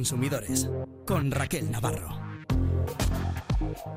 [0.00, 0.66] consumidores
[1.06, 2.29] con Raquel Navarro.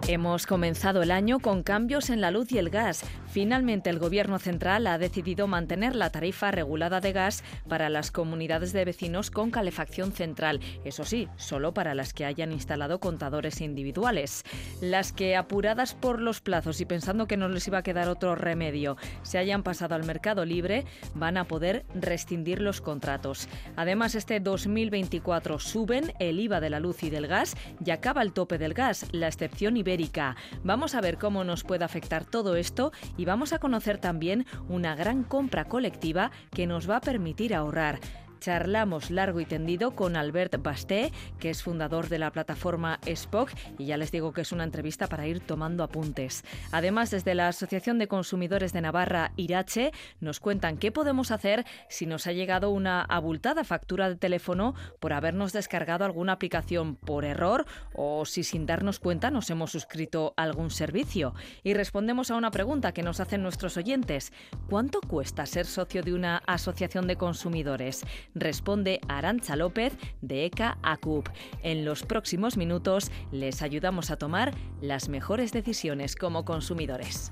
[0.08, 3.04] Hemos comenzado el año con cambios en la luz y el gas.
[3.28, 8.74] Finalmente, el Gobierno central ha decidido mantener la tarifa regulada de gas para las comunidades
[8.74, 10.60] de vecinos con calefacción central.
[10.84, 14.44] Eso sí, solo para las que hayan instalado contadores individuales.
[14.82, 18.36] Las que, apuradas por los plazos y pensando que no les iba a quedar otro
[18.36, 23.48] remedio, se hayan pasado al mercado libre, van a poder rescindir los contratos.
[23.76, 28.34] Además, este 2024 suben el IVA de la luz y del gas y acaba el
[28.34, 30.36] tope del gas, la excepción ibérica.
[30.64, 34.96] Vamos a ver cómo nos puede afectar todo esto y vamos a conocer también una
[34.96, 38.00] gran compra colectiva que nos va a permitir ahorrar.
[38.44, 43.86] Charlamos largo y tendido con Albert Basté, que es fundador de la plataforma Spock, y
[43.86, 46.44] ya les digo que es una entrevista para ir tomando apuntes.
[46.74, 52.06] Además, desde la Asociación de Consumidores de Navarra, Irache, nos cuentan qué podemos hacer si
[52.06, 57.66] nos ha llegado una abultada factura de teléfono por habernos descargado alguna aplicación por error
[57.94, 61.34] o si sin darnos cuenta nos hemos suscrito a algún servicio.
[61.64, 64.34] Y respondemos a una pregunta que nos hacen nuestros oyentes.
[64.70, 68.04] ¿Cuánto cuesta ser socio de una asociación de consumidores?
[68.36, 71.30] Responde Arancha López de ECA ACUP.
[71.62, 77.32] En los próximos minutos les ayudamos a tomar las mejores decisiones como consumidores.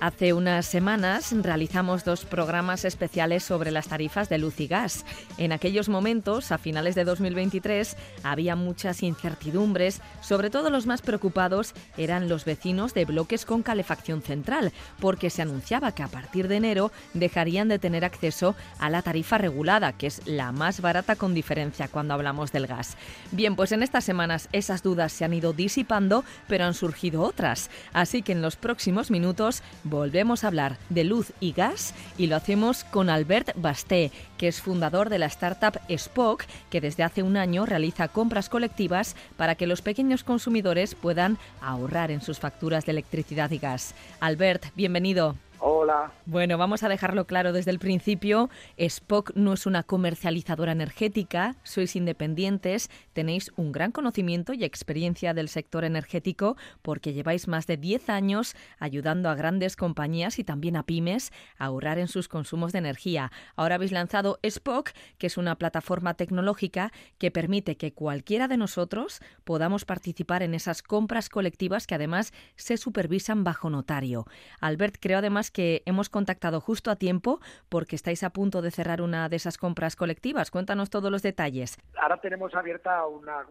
[0.00, 5.04] Hace unas semanas realizamos dos programas especiales sobre las tarifas de luz y gas.
[5.38, 11.74] En aquellos momentos, a finales de 2023, había muchas incertidumbres, sobre todo los más preocupados
[11.96, 16.58] eran los vecinos de bloques con calefacción central, porque se anunciaba que a partir de
[16.58, 21.34] enero dejarían de tener acceso a la tarifa regulada, que es la más barata con
[21.34, 22.96] diferencia cuando hablamos del gas.
[23.32, 27.68] Bien, pues en estas semanas esas dudas se han ido disipando, pero han surgido otras.
[27.92, 32.36] Así que en los próximos minutos volvemos a hablar de luz y gas y lo
[32.36, 37.36] hacemos con Albert Basté, que es fundador de la startup Spock, que desde hace un
[37.36, 42.92] año realiza compras colectivas para que los pequeños consumidores puedan ahorrar en sus facturas de
[42.92, 43.94] electricidad y gas.
[44.20, 45.36] Albert, bienvenido.
[45.60, 46.12] Hola.
[46.26, 48.48] Bueno, vamos a dejarlo claro desde el principio.
[48.76, 55.48] Spock no es una comercializadora energética, sois independientes, tenéis un gran conocimiento y experiencia del
[55.48, 60.84] sector energético porque lleváis más de 10 años ayudando a grandes compañías y también a
[60.84, 63.32] pymes a ahorrar en sus consumos de energía.
[63.56, 69.20] Ahora habéis lanzado Spock, que es una plataforma tecnológica que permite que cualquiera de nosotros
[69.42, 74.26] podamos participar en esas compras colectivas que además se supervisan bajo notario.
[74.60, 79.00] Albert creo además que hemos contactado justo a tiempo porque estáis a punto de cerrar
[79.00, 80.50] una de esas compras colectivas.
[80.50, 81.76] Cuéntanos todos los detalles.
[82.00, 83.44] Ahora tenemos abierta una,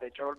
[0.00, 0.36] de hecho,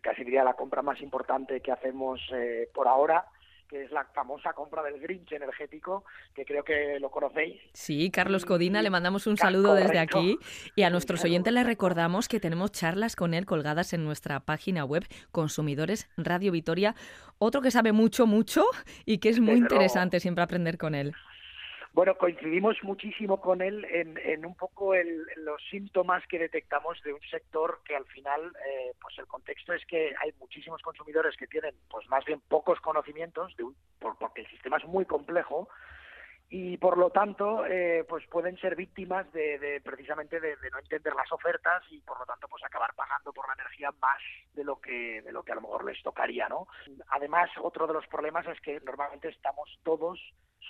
[0.00, 3.24] casi diría la compra más importante que hacemos eh, por ahora
[3.68, 7.60] que es la famosa compra del Grinch energético, que creo que lo conocéis.
[7.74, 10.38] Sí, Carlos Codina, le mandamos un saludo desde aquí
[10.74, 14.84] y a nuestros oyentes les recordamos que tenemos charlas con él colgadas en nuestra página
[14.84, 16.94] web Consumidores Radio Vitoria.
[17.38, 18.64] Otro que sabe mucho, mucho
[19.04, 21.14] y que es muy interesante siempre aprender con él.
[21.98, 27.80] Bueno, coincidimos muchísimo con él en, un poco los síntomas que detectamos de un sector
[27.84, 32.08] que al final, eh, pues el contexto es que hay muchísimos consumidores que tienen, pues
[32.08, 33.64] más bien pocos conocimientos, de
[33.98, 35.68] porque el sistema es muy complejo
[36.50, 41.30] y por lo tanto, eh, pues pueden ser víctimas de, precisamente de, no entender las
[41.30, 44.18] ofertas y por lo tanto, pues acabar pagando por la energía más
[44.54, 46.66] de lo que de lo que a lo mejor les tocaría, ¿no?
[47.08, 50.18] Además, otro de los problemas es que normalmente estamos todos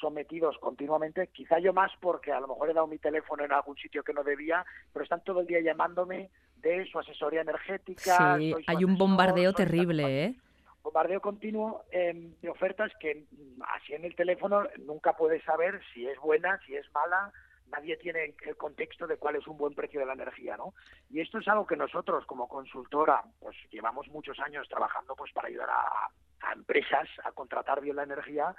[0.00, 3.76] sometidos continuamente, quizá yo más porque a lo mejor he dado mi teléfono en algún
[3.76, 8.36] sitio que no debía, pero están todo el día llamándome de su asesoría energética.
[8.36, 10.34] Sí, hay un bombardeo terrible, ¿eh?
[10.88, 16.18] Bombardeo continuo de ofertas que mm, así en el teléfono nunca puedes saber si es
[16.18, 17.30] buena, si es mala,
[17.66, 20.72] nadie tiene el contexto de cuál es un buen precio de la energía, ¿no?
[21.10, 25.48] Y esto es algo que nosotros como consultora, pues llevamos muchos años trabajando pues para
[25.48, 26.08] ayudar a,
[26.48, 28.56] a empresas a contratar bien la energía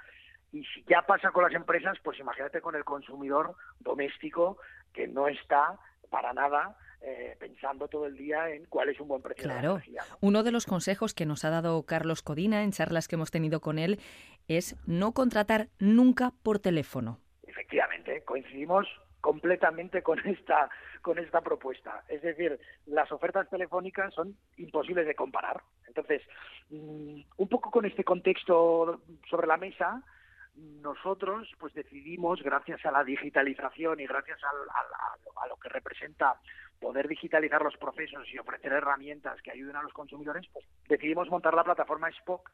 [0.52, 4.58] y si ya pasa con las empresas, pues imagínate con el consumidor doméstico
[4.92, 5.80] que no está
[6.10, 9.44] para nada eh, pensando todo el día en cuál es un buen precio.
[9.44, 9.78] Claro.
[9.78, 13.30] De Uno de los consejos que nos ha dado Carlos Codina en charlas que hemos
[13.30, 14.00] tenido con él
[14.48, 17.18] es no contratar nunca por teléfono.
[17.46, 18.86] Efectivamente, coincidimos
[19.20, 20.70] completamente con esta
[21.02, 22.04] con esta propuesta.
[22.08, 25.62] Es decir, las ofertas telefónicas son imposibles de comparar.
[25.86, 26.22] Entonces,
[26.68, 30.02] mm, un poco con este contexto sobre la mesa,
[30.82, 36.38] nosotros pues decidimos, gracias a la digitalización y gracias a, lo que representa
[36.80, 41.54] poder digitalizar los procesos y ofrecer herramientas que ayuden a los consumidores, pues decidimos montar
[41.54, 42.50] la plataforma Spock,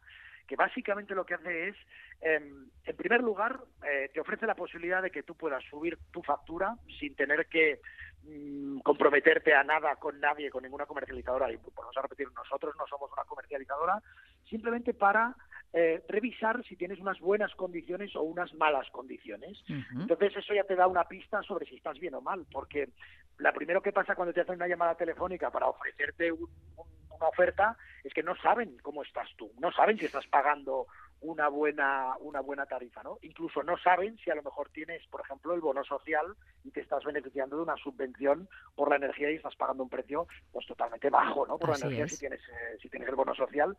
[0.47, 1.77] que básicamente lo que hace es,
[2.21, 6.23] em, en primer lugar, eh, te ofrece la posibilidad de que tú puedas subir tu
[6.23, 7.81] factura sin tener que
[8.23, 11.51] mm, comprometerte a nada con nadie, con ninguna comercializadora.
[11.53, 14.03] Y vamos a repetir, nosotros no somos una comercializadora,
[14.49, 15.35] simplemente para
[15.79, 19.63] eh, revisar si tienes unas buenas condiciones o unas malas condiciones.
[19.93, 22.89] Entonces eso ya te da una pista sobre si estás bien o mal, porque
[23.37, 28.15] la primero que pasa cuando te hacen una llamada telefónica para ofrecerte una oferta es
[28.15, 30.87] que no saben cómo estás tú, no saben si estás pagando
[31.21, 33.19] una buena una buena tarifa, ¿no?
[33.23, 36.81] Incluso no saben si a lo mejor tienes, por ejemplo, el bono social y te
[36.81, 41.11] estás beneficiando de una subvención por la energía y estás pagando un precio pues totalmente
[41.11, 41.59] bajo, ¿no?
[41.59, 43.77] Por la energía si tienes eh, si tienes el bono social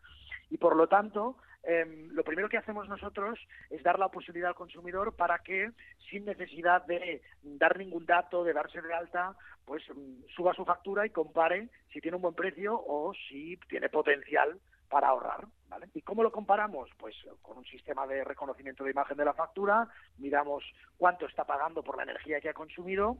[0.50, 3.39] y por lo tanto em, lo primero que hacemos nosotros
[3.69, 5.72] es dar la posibilidad al consumidor para que
[6.10, 9.36] sin necesidad de dar ningún dato, de darse de alta,
[9.66, 13.89] pues mm, suba su factura y compare si tiene un buen precio o si tiene
[13.89, 15.45] potencial para ahorrar.
[15.68, 15.88] ¿vale?
[15.94, 16.89] ¿Y cómo lo comparamos?
[16.98, 19.88] Pues con un sistema de reconocimiento de imagen de la factura,
[20.18, 20.63] miramos
[20.98, 23.18] cuánto está pagando por la energía que ha consumido,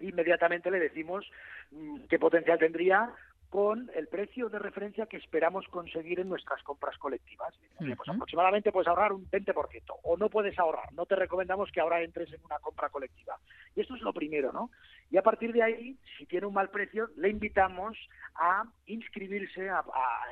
[0.00, 1.30] inmediatamente le decimos
[1.70, 3.14] mm, qué potencial tendría
[3.50, 7.54] con el precio de referencia que esperamos conseguir en nuestras compras colectivas.
[7.78, 9.54] Pues aproximadamente puedes ahorrar un 20%
[10.02, 10.92] o no puedes ahorrar.
[10.92, 13.38] No te recomendamos que ahora entres en una compra colectiva.
[13.76, 14.70] Y esto es lo primero, ¿no?
[15.10, 17.96] Y a partir de ahí, si tiene un mal precio, le invitamos
[18.34, 19.84] a inscribirse, a,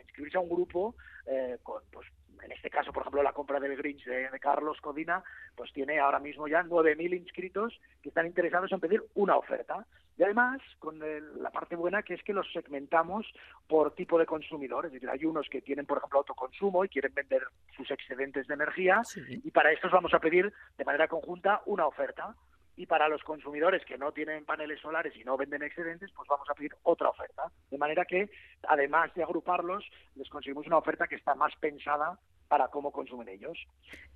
[0.03, 2.07] inscribirse a un grupo eh, con, pues,
[2.43, 5.23] en este caso, por ejemplo, la compra del Grinch de, Carlos Codina,
[5.55, 9.87] pues tiene ahora mismo ya 9.000 inscritos que están interesados en pedir una oferta.
[10.19, 13.27] Y además, con la parte buena que es que los segmentamos
[13.67, 14.87] por tipo de consumidor.
[14.87, 17.43] Es decir, hay unos que tienen, por ejemplo, autoconsumo y quieren vender
[17.77, 22.35] sus excedentes de energía y para estos vamos a pedir de manera conjunta una oferta.
[22.75, 26.49] Y para los consumidores que no tienen paneles solares y no venden excedentes, pues vamos
[26.49, 27.53] a pedir otra oferta.
[27.71, 28.31] De manera que,
[28.67, 29.85] además de agruparlos,
[30.15, 32.19] les conseguimos una oferta que está más pensada
[32.53, 33.57] para cómo consumen ellos.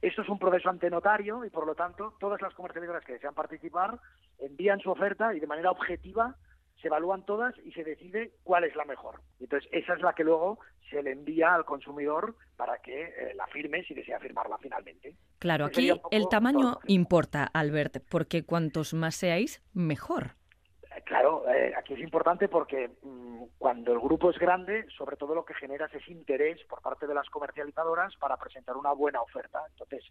[0.02, 3.98] Esto es un proceso antenotario y, por lo tanto, todas las comercializadoras que desean participar
[4.38, 6.36] envían su oferta y de manera objetiva
[6.82, 9.22] se evalúan todas y se decide cuál es la mejor.
[9.40, 10.58] Entonces, esa es la que luego
[10.90, 15.14] se le envía al consumidor para que eh, la firme si desea firmarla finalmente.
[15.38, 20.32] Claro, aquí el tamaño importa, Albert, porque cuantos más seáis, mejor.
[20.96, 25.34] Eh, claro, eh, aquí es importante porque mm, cuando el grupo es grande, sobre todo
[25.34, 29.60] lo que generas es interés por parte de las comercializadoras para presentar una buena oferta.
[29.70, 30.04] Entonces,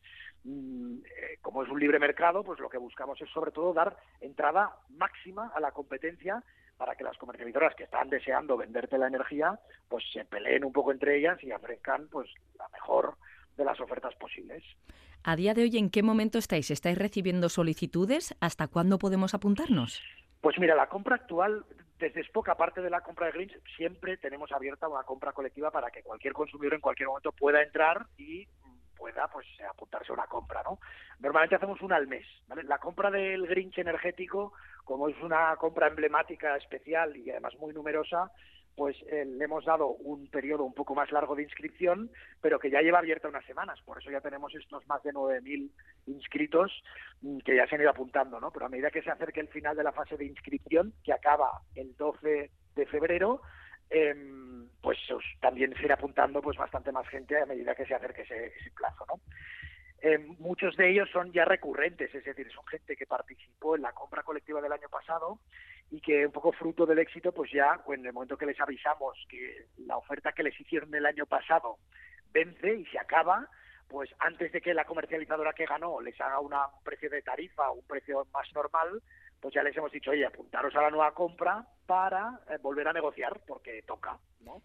[0.43, 0.97] mm,
[1.41, 5.51] como es un libre mercado, pues lo que buscamos es sobre todo dar entrada máxima
[5.55, 6.43] a la competencia
[6.77, 10.91] para que las comercializadoras que están deseando venderte la energía, pues se peleen un poco
[10.91, 13.15] entre ellas y ofrezcan pues la mejor
[13.57, 14.63] de las ofertas posibles.
[15.23, 16.69] A día de hoy, ¿en qué momento estáis?
[16.69, 18.35] ¿Estáis recibiendo solicitudes?
[18.41, 20.01] ¿Hasta cuándo podemos apuntarnos?
[20.45, 21.65] Pues mira, la compra actual,
[21.97, 25.89] desde Spock, aparte de la compra de Greens, siempre tenemos abierta una compra colectiva para
[25.89, 28.47] que cualquier consumidor en cualquier momento pueda entrar y
[28.95, 30.77] pueda pues apuntarse a una compra, ¿no?
[31.19, 32.61] Normalmente hacemos una al mes, ¿vale?
[32.61, 34.53] La compra del Grinch energético,
[34.83, 38.31] como es una compra emblemática especial y además muy numerosa,
[38.75, 42.11] pues eh, le hemos dado un periodo un poco más largo de inscripción,
[42.41, 43.79] pero que ya lleva abierta unas semanas.
[43.85, 45.71] Por eso ya tenemos estos más de 9.000
[46.07, 46.83] inscritos
[47.21, 48.51] mm, que ya se han ido apuntando, ¿no?
[48.51, 51.61] Pero a medida que se acerque el final de la fase de inscripción, que acaba
[51.75, 53.41] el 12 de febrero,
[53.89, 54.97] Em, pues
[55.39, 59.05] también se irá apuntando pues bastante más gente a medida que se acerque ese, plazo,
[59.07, 59.19] ¿no?
[60.01, 63.93] Em, muchos de ellos son ya recurrentes, es decir, son gente que participó en la
[63.93, 65.39] compra colectiva del año pasado
[65.91, 69.17] y que un poco fruto del éxito, pues ya en el momento que les avisamos
[69.29, 71.77] que la oferta que les hicieron el año pasado
[72.31, 73.47] vence y se acaba,
[73.87, 77.75] pues antes de que la comercializadora que ganó les haga un precio de tarifa o
[77.75, 79.01] un precio más normal,
[79.39, 82.93] pues ya les hemos dicho, oye, apuntaros a la nueva compra para eh, volver a
[82.93, 84.61] negociar, porque toca, ¿no?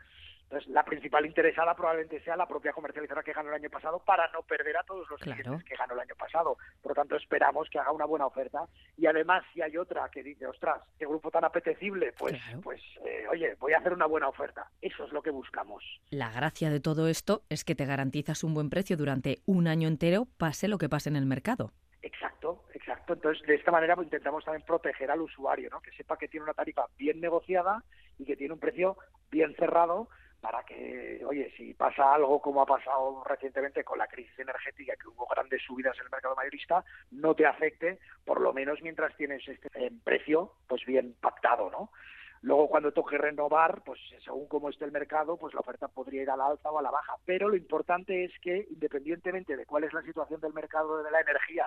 [0.51, 4.29] Entonces, la principal interesada probablemente sea la propia comercializadora que ganó el año pasado para
[4.33, 6.59] no perder a todos los clientes que ganó el año pasado.
[6.83, 8.67] Por lo tanto, esperamos que haga una buena oferta.
[8.97, 13.27] Y además, si hay otra que dice, ostras, qué grupo tan apetecible, pues, pues eh,
[13.31, 14.69] oye, voy a hacer una buena oferta.
[14.83, 15.85] Eso es lo que buscamos.
[16.11, 19.87] La gracia de todo esto es que te garantizas un buen precio durante un año
[19.87, 21.71] entero, pase lo que pase en el mercado.
[22.03, 23.13] Exacto, exacto.
[23.13, 25.81] Entonces, de esta manera pues, intentamos también proteger al usuario, ¿no?
[25.81, 27.85] Que sepa que tiene una tarifa bien negociada
[28.19, 28.97] y que tiene un precio
[29.31, 30.09] bien cerrado
[30.41, 35.09] para que, oye, si pasa algo como ha pasado recientemente con la crisis energética, que
[35.09, 39.47] hubo grandes subidas en el mercado mayorista, no te afecte, por lo menos mientras tienes
[39.47, 39.69] este
[40.03, 41.91] precio pues bien pactado, ¿no?
[42.43, 46.31] Luego, cuando toque renovar, pues según cómo esté el mercado, pues la oferta podría ir
[46.31, 47.17] a la alza o a la baja.
[47.27, 51.21] Pero lo importante es que, independientemente de cuál es la situación del mercado de la
[51.21, 51.67] energía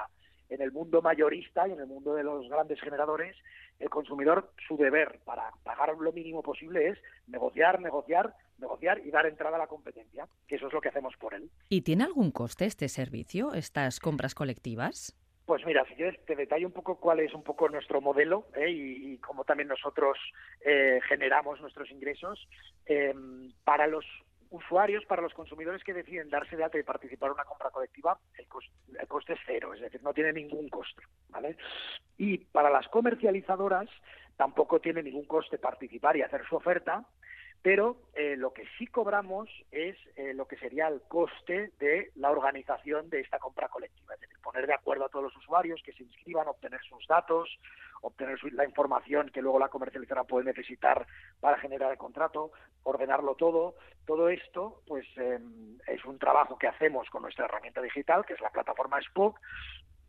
[0.50, 3.35] en el mundo mayorista y en el mundo de los grandes generadores,
[3.79, 6.97] el consumidor, su deber para pagar lo mínimo posible es
[7.27, 11.15] negociar, negociar, negociar y dar entrada a la competencia, que eso es lo que hacemos
[11.17, 11.50] por él.
[11.69, 15.15] ¿Y tiene algún coste este servicio, estas compras colectivas?
[15.45, 18.69] Pues mira, si quieres te detallo un poco cuál es un poco nuestro modelo ¿eh?
[18.69, 20.17] y, cómo también nosotros
[20.65, 22.47] eh, generamos nuestros ingresos.
[22.85, 24.05] Em, para los
[24.53, 28.17] usuarios, para los consumidores que deciden darse de alta y participar en una compra colectiva,
[28.38, 28.48] el,
[29.07, 31.01] coste es cero, es decir, no tiene ningún coste.
[31.29, 31.57] ¿vale?
[32.17, 33.89] Y para las comercializadoras
[34.38, 37.03] tampoco tiene ningún coste participar y hacer su oferta,
[37.63, 42.29] pero eh, lo que sí cobramos es eh, lo que sería el coste de la
[42.29, 45.93] organización de esta compra colectiva, es decir, poner de acuerdo a todos los usuarios que
[45.93, 47.50] se inscriban, obtener sus datos,
[48.01, 51.08] obtener la información que luego la comercializadora puede necesitar
[51.39, 52.51] para generar el contrato,
[52.84, 53.75] ordenarlo todo.
[54.05, 58.41] Todo esto, pues, em, es un trabajo que hacemos con nuestra herramienta digital, que es
[58.41, 59.39] la plataforma Spock,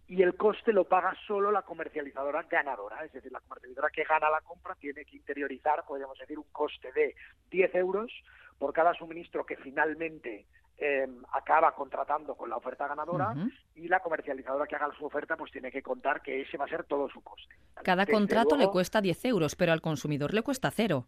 [0.06, 4.30] y el coste lo paga solo la comercializadora ganadora, es decir, la comercializadora que gana
[4.30, 7.14] la compra tiene que interiorizar, podríamos decir, un coste de
[7.50, 8.12] 10 euros
[8.58, 10.46] por cada suministro que finalmente
[10.76, 13.34] eh, acaba contratando con la oferta ganadora
[13.74, 16.68] y la comercializadora que haga su oferta pues tiene que contar que ese va a
[16.68, 17.54] ser todo su coste.
[17.82, 21.06] Cada contrato le cuesta 10 euros, pero al consumidor le cuesta cero.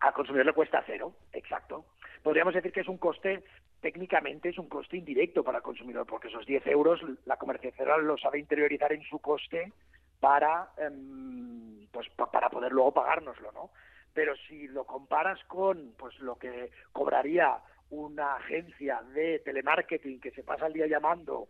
[0.00, 1.84] Al consumidor le cuesta cero, exacto.
[2.22, 3.42] Podríamos decir que es un coste
[3.80, 8.16] técnicamente es un coste indirecto para el consumidor, porque esos 10 euros la comercializadora lo
[8.18, 9.72] sabe interiorizar en su coste
[10.20, 13.70] para, em, pues, para poder luego pagárnoslo, ¿no?
[14.12, 17.58] Pero si lo comparas con pues lo que cobraría
[17.90, 21.48] una agencia de telemarketing que se pasa el día llamando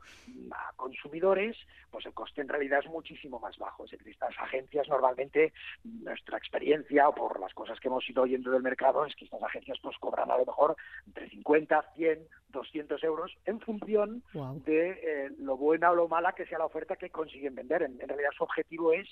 [0.50, 1.56] a consumidores,
[1.90, 3.85] pues el coste en realidad es muchísimo más bajo.
[3.85, 5.52] Es decir, estas agencias normalmente,
[5.85, 9.42] nuestra experiencia o por las cosas que hemos ido oyendo del mercado, es que estas
[9.42, 14.23] agencias pues cobran a lo mejor entre 50, 100, 200 euros en función
[14.64, 17.82] de eh, lo buena o lo mala que sea la oferta que consiguen vender.
[17.82, 19.09] en realidad su objetivo es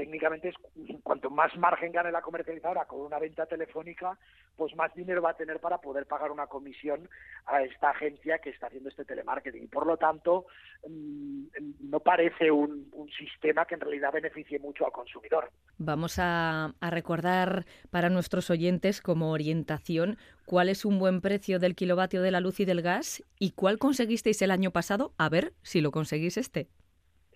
[0.00, 0.54] técnicamente es
[1.02, 4.18] cuanto más margen gane la comercializadora con una venta telefónica,
[4.56, 7.06] pues más dinero va a tener para poder pagar una comisión
[7.44, 9.64] a esta agencia que está haciendo este telemarketing.
[9.64, 10.46] Y por lo tanto,
[10.88, 11.44] mm,
[11.80, 12.88] no parece un,
[13.18, 15.50] sistema que en realidad beneficie mucho al consumidor.
[15.76, 20.16] Vamos a, a recordar para nuestros oyentes como orientación
[20.46, 23.78] cuál es un buen precio del kilovatio de la luz y del gas y cuál
[23.78, 26.68] conseguisteis el año pasado, a ver si lo conseguís este.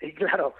[0.04, 0.54] Sí, claro.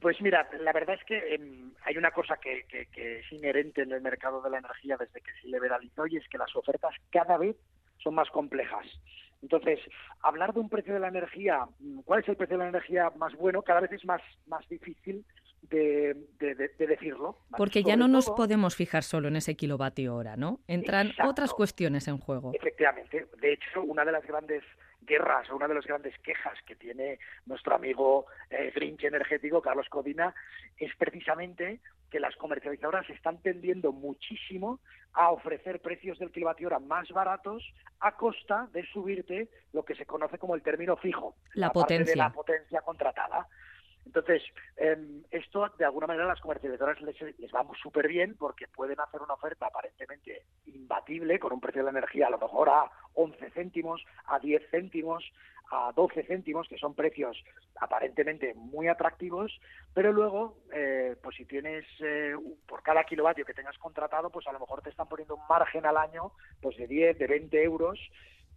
[0.00, 4.00] Pues mira, la verdad es que em, hay una cosa que, es inherente en el
[4.00, 7.56] mercado de la energía desde que se liberalizó y es que las ofertas cada vez
[8.02, 8.86] son más complejas.
[9.42, 9.78] Entonces,
[10.22, 13.10] hablar de un precio de la energía, mm, ¿cuál es el precio de la energía
[13.16, 13.62] más bueno?
[13.62, 15.24] Cada vez es más, más difícil
[15.62, 16.16] de,
[16.78, 17.38] decirlo.
[17.56, 20.60] Porque ya no nos podemos fijar solo en ese kilovatio hora, ¿no?
[20.68, 22.52] Entran otras cuestiones en juego.
[22.54, 23.26] Efectivamente.
[23.40, 24.62] De hecho, una de las grandes
[25.00, 30.34] guerras, una de las grandes quejas que tiene nuestro amigo eh, Grinch energético, Carlos Codina,
[30.76, 34.80] es precisamente que las comercializadoras están tendiendo muchísimo
[35.12, 37.62] a ofrecer precios del kilovatio hora más baratos
[38.00, 42.12] a costa de subirte lo que se conoce como el término fijo, la, potencia.
[42.12, 43.48] de la potencia contratada.
[44.06, 44.42] Entonces,
[44.76, 49.00] em, esto de alguna manera a las comercializadoras les, les va súper bien porque pueden
[49.00, 52.90] hacer una oferta aparentemente imbatible con un precio de la energía a lo mejor a
[53.14, 55.24] 11 céntimos, a 10 céntimos,
[55.70, 57.42] a 12 céntimos, que son precios
[57.80, 59.60] aparentemente muy atractivos,
[59.92, 62.34] pero luego, eh, pues si tienes eh,
[62.66, 65.84] por cada kilovatio que tengas contratado, pues a lo mejor te están poniendo un margen
[65.84, 67.98] al año pues de 10, de 20 euros,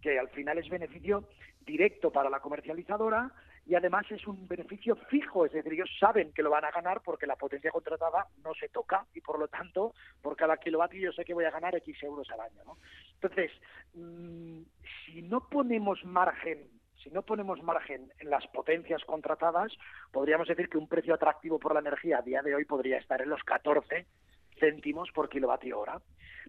[0.00, 1.24] que al final es beneficio
[1.60, 3.32] directo para la comercializadora,
[3.66, 7.02] y además es un beneficio fijo, es decir, ellos saben que lo van a ganar
[7.02, 11.12] porque la potencia contratada no se toca y por lo tanto por cada kilovatio yo
[11.12, 12.62] sé que voy a ganar X euros al año.
[12.64, 12.78] ¿no?
[13.14, 13.52] Entonces,
[13.94, 14.62] mm,
[15.06, 16.68] si no ponemos margen
[17.02, 19.72] si no ponemos margen en las potencias contratadas,
[20.12, 23.22] podríamos decir que un precio atractivo por la energía a día de hoy podría estar
[23.22, 24.06] en los 14
[24.58, 26.00] céntimos por kilovatio hora.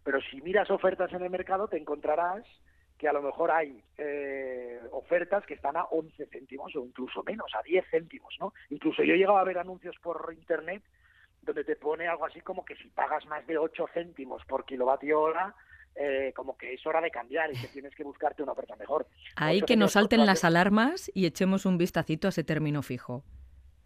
[0.03, 2.43] Pero si miras ofertas en el mercado, te encontrarás
[3.01, 7.51] que a lo mejor hay eh, ofertas que están a 11 céntimos o incluso menos,
[7.55, 8.53] a 10 céntimos, ¿no?
[8.69, 10.83] Incluso yo he llegado a ver anuncios por internet
[11.41, 15.19] donde te pone algo así como que si pagas más de 8 céntimos por kilovatio
[15.19, 15.55] hora,
[15.95, 19.07] eh, como que es hora de cambiar y que tienes que buscarte una oferta mejor.
[19.35, 23.23] Ahí que nos salten las alarmas y echemos un vistacito a ese término fijo.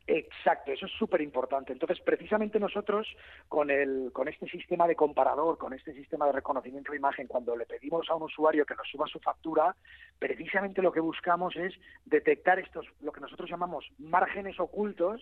[0.07, 1.73] Exacto, eso es súper importante.
[1.73, 3.07] Entonces, precisamente nosotros,
[3.47, 7.55] con, el, con este sistema de comparador, con este sistema de reconocimiento de imagen, cuando
[7.55, 9.75] le pedimos a un usuario que nos suba su factura,
[10.19, 11.73] precisamente lo que buscamos es
[12.05, 15.21] detectar estos, lo que nosotros llamamos márgenes ocultos,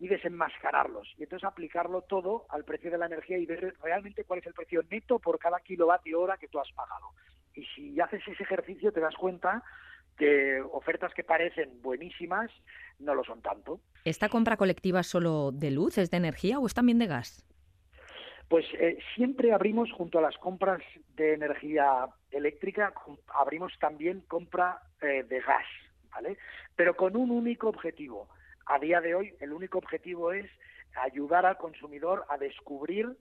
[0.00, 1.14] y desenmascararlos.
[1.18, 4.54] Y entonces aplicarlo todo al precio de la energía y ver realmente cuál es el
[4.54, 7.10] precio neto por cada kilovatio hora que tú has pagado.
[7.54, 9.62] Y si haces ese ejercicio te das cuenta
[10.16, 12.50] que ofertas que parecen buenísimas
[12.98, 13.80] no lo son tanto.
[14.04, 17.46] ¿Esta compra colectiva solo de luz, es de energía o es también de gas?
[18.48, 20.82] Pues eh, siempre abrimos junto a las compras
[21.14, 22.92] de energía eléctrica,
[23.34, 25.66] abrimos también compra eh, de gas,
[26.10, 26.36] ¿vale?
[26.74, 28.28] Pero con un único objetivo.
[28.66, 30.50] A día de hoy el único objetivo es
[30.96, 33.16] ayudar al consumidor a descubrir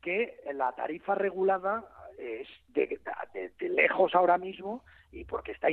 [0.00, 1.84] que la tarifa regulada
[2.18, 5.68] es de, lejos ahora mismo y porque está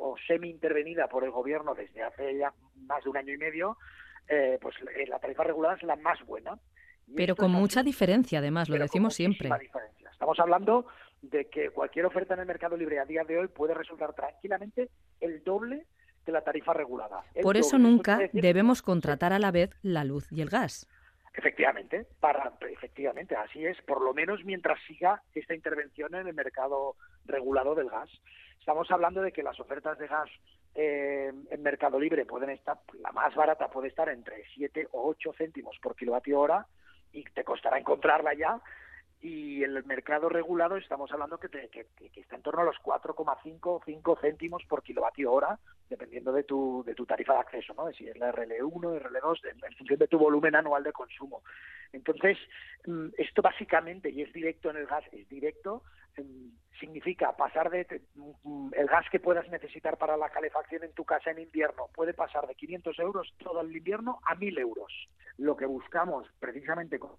[0.00, 2.52] o semi intervenida por el gobierno desde hace ya
[2.86, 3.76] más de un año y medio,
[4.28, 6.58] eh, pues eh, la tarifa regulada es la más buena.
[7.14, 9.50] pero con mucha diferencia, además, lo decimos siempre.
[10.10, 10.86] Estamos hablando
[11.22, 14.90] de que cualquier oferta en el mercado libre a día de hoy puede resultar tranquilamente
[15.20, 15.86] el doble
[16.24, 17.24] de la tarifa regulada.
[17.42, 20.88] Por eso nunca debemos contratar a la vez la luz y el gas.
[21.32, 26.96] Efectivamente, para, efectivamente, así es, por lo menos mientras siga esta intervención en el mercado
[27.24, 28.10] regulado del gas.
[28.58, 30.28] Estamos hablando de que las ofertas de gas
[30.74, 35.32] eh, en mercado libre pueden estar, la más barata puede estar entre 7 o 8
[35.38, 36.66] céntimos por kilovatio hora
[37.12, 38.60] y te costará encontrarla ya
[39.20, 41.86] y el mercado regulado estamos hablando que, que,
[42.20, 45.58] está en torno a los 4,5 o 5 céntimos por kilovatio hora,
[45.90, 47.92] dependiendo de tu, de tu tarifa de acceso, ¿no?
[47.92, 51.42] si es la RL1, RL2, en, función de tu volumen anual de consumo.
[51.92, 52.38] Entonces,
[52.86, 55.82] mm, esto básicamente, y es directo en el gas, es directo,
[56.16, 56.48] mm,
[56.78, 61.30] significa pasar de mm, el gas que puedas necesitar para la calefacción en tu casa
[61.30, 64.92] en invierno puede pasar de 500 euros todo el invierno a 1.000 euros.
[65.36, 67.10] Lo que buscamos precisamente con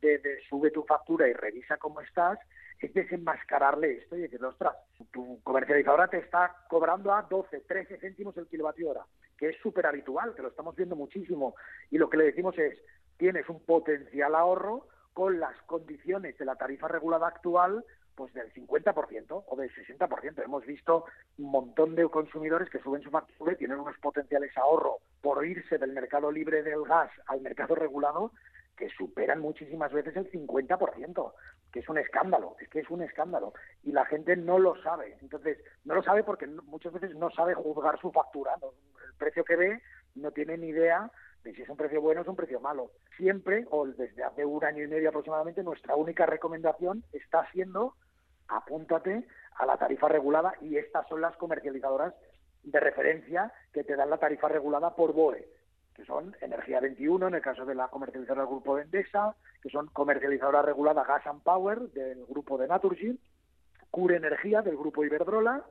[0.00, 2.38] de, sube tu factura y revisa cómo estás,
[2.80, 4.76] es desenmascararle esto y decirle, ostras,
[5.10, 9.06] tu comercializadora te está cobrando a 12, 13 céntimos el kilovatio hora,
[9.38, 11.54] que es súper habitual, que lo estamos viendo muchísimo.
[11.90, 12.78] Y lo que le decimos es,
[13.16, 17.84] tienes un potencial ahorro con las condiciones de la tarifa regulada actual
[18.14, 20.44] pues del 50% o del 60%.
[20.44, 21.04] Hemos visto
[21.38, 25.78] un montón de consumidores que suben su factura y tienen unos potenciales ahorro por irse
[25.78, 28.32] del mercado libre del gas al mercado regulado
[28.76, 31.32] que superan muchísimas veces el 50%,
[31.72, 33.52] que es un escándalo, es que es un escándalo.
[33.82, 35.16] Y la gente no lo sabe.
[35.20, 38.54] Entonces, no lo sabe porque muchas veces no sabe juzgar su factura.
[38.62, 39.82] El precio que ve
[40.14, 41.10] no tiene ni idea
[41.42, 42.90] de si es un precio bueno o es un precio malo.
[43.16, 47.94] Siempre, o desde hace un año y medio aproximadamente, nuestra única recomendación está siendo
[48.48, 52.14] apúntate a la tarifa regulada y estas son las comercializadoras
[52.62, 55.48] de referencia que te dan la tarifa regulada por BOE
[55.94, 59.70] que son Energía 21, en el caso de la comercializadora del grupo de Endesa, que
[59.70, 63.18] son comercializadora regulada Gas and Power del grupo de Naturgy,
[63.90, 65.64] Cure Energía del grupo Iberdrola,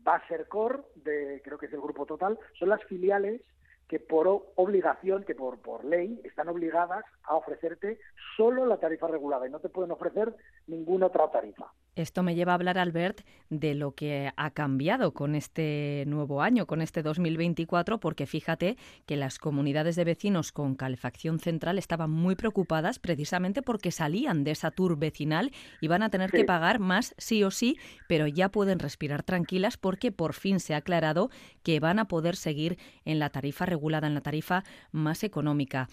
[0.00, 3.40] Basercor, de, creo que es el grupo Total, son las filiales
[3.88, 7.98] que por obligación, que por, por ley, están obligadas a ofrecerte
[8.36, 10.34] solo la tarifa regulada y no te pueden ofrecer
[10.66, 11.70] ninguna otra tarifa.
[11.94, 16.66] Esto me lleva a hablar, Albert, de lo que ha cambiado con este nuevo año,
[16.66, 22.34] con este 2024, porque fíjate que las comunidades de vecinos con calefacción central estaban muy
[22.34, 25.52] preocupadas precisamente porque salían de esa tour vecinal
[25.82, 27.76] y van a tener que pagar más sí o sí,
[28.08, 31.28] pero ya pueden respirar tranquilas porque por fin se ha aclarado
[31.62, 35.90] que van a poder seguir en la tarifa regulada, en la tarifa más económica.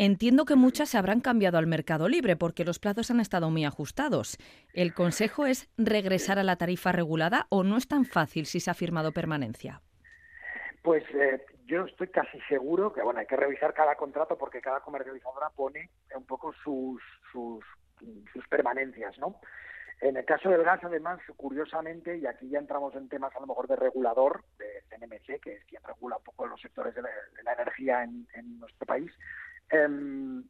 [0.00, 3.64] Entiendo que muchas se habrán cambiado al mercado libre porque los plazos han estado muy
[3.64, 4.38] ajustados.
[4.72, 8.70] ¿El consejo es regresar a la tarifa regulada o no es tan fácil si se
[8.70, 9.80] ha firmado permanencia?
[10.82, 14.80] Pues eh, yo estoy casi seguro que bueno hay que revisar cada contrato porque cada
[14.80, 17.64] comercializadora pone un poco sus, sus,
[18.48, 19.40] permanencias, ¿no?
[20.00, 23.48] En el caso del gas, además, curiosamente, y aquí ya entramos en temas a lo
[23.48, 27.52] mejor de regulador, de CNMC, que es quien regula un poco los sectores de la,
[27.52, 29.10] energía en, en, nuestro país,
[29.70, 30.44] Em,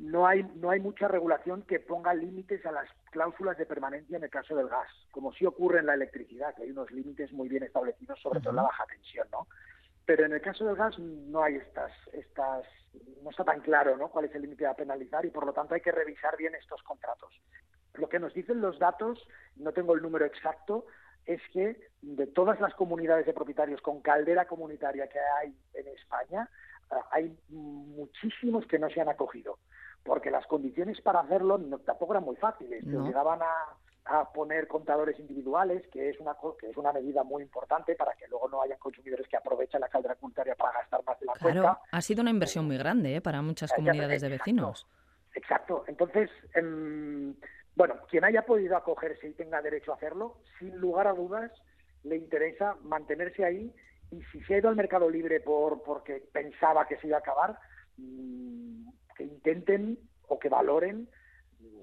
[0.00, 4.24] no hay no hay mucha regulación que ponga límites a las cláusulas de permanencia en
[4.24, 7.48] el caso del gas, como sí ocurre en la electricidad, que hay unos límites muy
[7.48, 9.46] bien establecidos, sobre todo en la baja tensión, ¿no?
[10.04, 12.66] Pero en el caso del gas no hay estas estas
[13.22, 14.08] no está tan claro, ¿no?
[14.08, 16.82] Cuál es el límite a penalizar y por lo tanto hay que revisar bien estos
[16.82, 17.32] contratos.
[17.94, 20.86] Lo que nos dicen los datos, no tengo el número exacto,
[21.26, 26.50] es que de todas las comunidades de propietarios con caldera comunitaria que hay en España,
[27.10, 29.58] hay muchísimos que no se han acogido,
[30.02, 32.84] porque las condiciones para hacerlo no, tampoco eran muy fáciles.
[32.84, 37.94] Se obligaban a, poner contadores individuales, que es una que es una medida muy importante
[37.94, 41.24] para que luego no haya consumidores que aprovechen la caldera comunitaria para gastar más de
[41.24, 43.20] la claro, ha sido una inversión muy grande ¿eh?
[43.22, 44.86] para muchas comunidades de vecinos.
[45.34, 45.84] Exacto.
[45.86, 47.34] Entonces, em,
[47.74, 51.50] bueno, quien haya podido acogerse y tenga derecho a hacerlo, sin lugar a dudas,
[52.02, 53.74] le interesa mantenerse ahí
[54.10, 57.20] y si se ha ido al mercado libre por porque pensaba que se iba a
[57.20, 57.58] acabar,
[57.96, 61.08] mm, que intenten o que valoren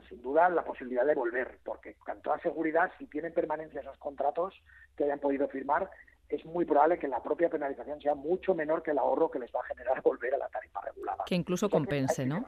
[0.08, 4.54] sin duda la posibilidad de volver, porque con toda seguridad, si tienen permanencia esos contratos
[4.96, 5.90] que hayan podido firmar,
[6.30, 9.52] es muy probable que la propia penalización sea mucho menor que el ahorro que les
[9.52, 11.24] va a generar volver a la tarifa regulada.
[11.26, 12.46] Que incluso compense, ¿no?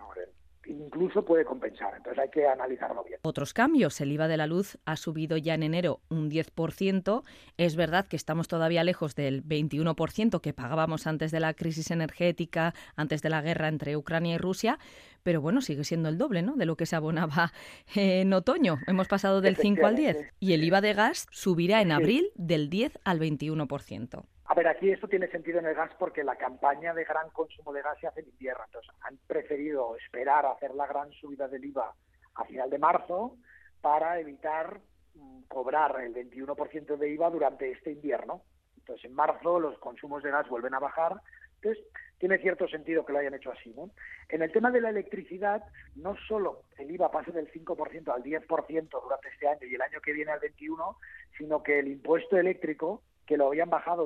[0.66, 1.94] Incluso puede compensar.
[1.98, 3.20] Entonces hay que analizarlo bien.
[3.24, 4.00] Otros cambios.
[4.02, 7.24] El IVA de la luz ha subido ya en enero un 10%.
[7.58, 12.74] Es verdad que estamos todavía lejos del 21% que pagábamos antes de la crisis energética,
[12.96, 14.80] antes de la guerra entre Ucrania y Rusia,
[15.24, 16.56] pero bueno, sigue siendo el doble ¿no?
[16.56, 17.54] de lo que se abonaba
[17.96, 18.78] en otoño.
[18.88, 22.70] Hemos pasado del 5 al 10 y el IVA de gas subirá en abril del
[22.70, 24.24] 10 al 21%.
[24.46, 27.72] A ver, aquí esto tiene sentido en el gas porque la campaña de gran consumo
[27.72, 28.64] de gas se hace en invierno.
[28.66, 31.94] Entonces, han preferido esperar a hacer la gran subida del IVA
[32.36, 33.38] a final de marzo
[33.82, 34.80] para evitar
[35.16, 38.42] mm, cobrar el 21% de IVA durante este invierno.
[38.78, 41.16] Entonces, en marzo los consumos de gas vuelven a bajar.
[41.56, 41.86] Entonces,
[42.18, 43.74] tiene cierto sentido que lo hayan hecho así.
[43.74, 43.92] ¿no?
[44.30, 45.64] En el tema de la electricidad,
[45.96, 50.02] no solo el IVA pase del 5% al 10% durante este año y el año
[50.02, 50.98] que viene al 21%,
[51.38, 54.06] sino que el impuesto eléctrico, que lo habían bajado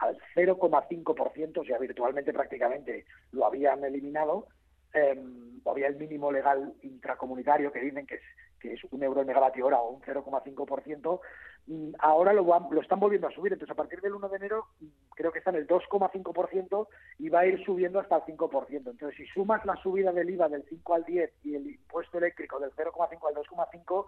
[0.00, 4.46] al 0,5%, o sea, virtualmente prácticamente lo habían eliminado,
[4.94, 5.22] eh,
[5.66, 8.22] había el mínimo legal intracomunitario que dicen que es,
[8.58, 11.20] que es un euro el megavatio hora o un 0,5%,
[11.66, 13.52] mm, ahora lo, lo están volviendo a subir.
[13.52, 14.66] Entonces, a partir del 1 de enero,
[15.14, 18.90] creo que está en el 2,5% y va a ir subiendo hasta el 5%.
[18.90, 22.58] Entonces, si sumas la subida del IVA del 5 al 10 y el impuesto eléctrico
[22.58, 24.06] del 0,5 al 2,5,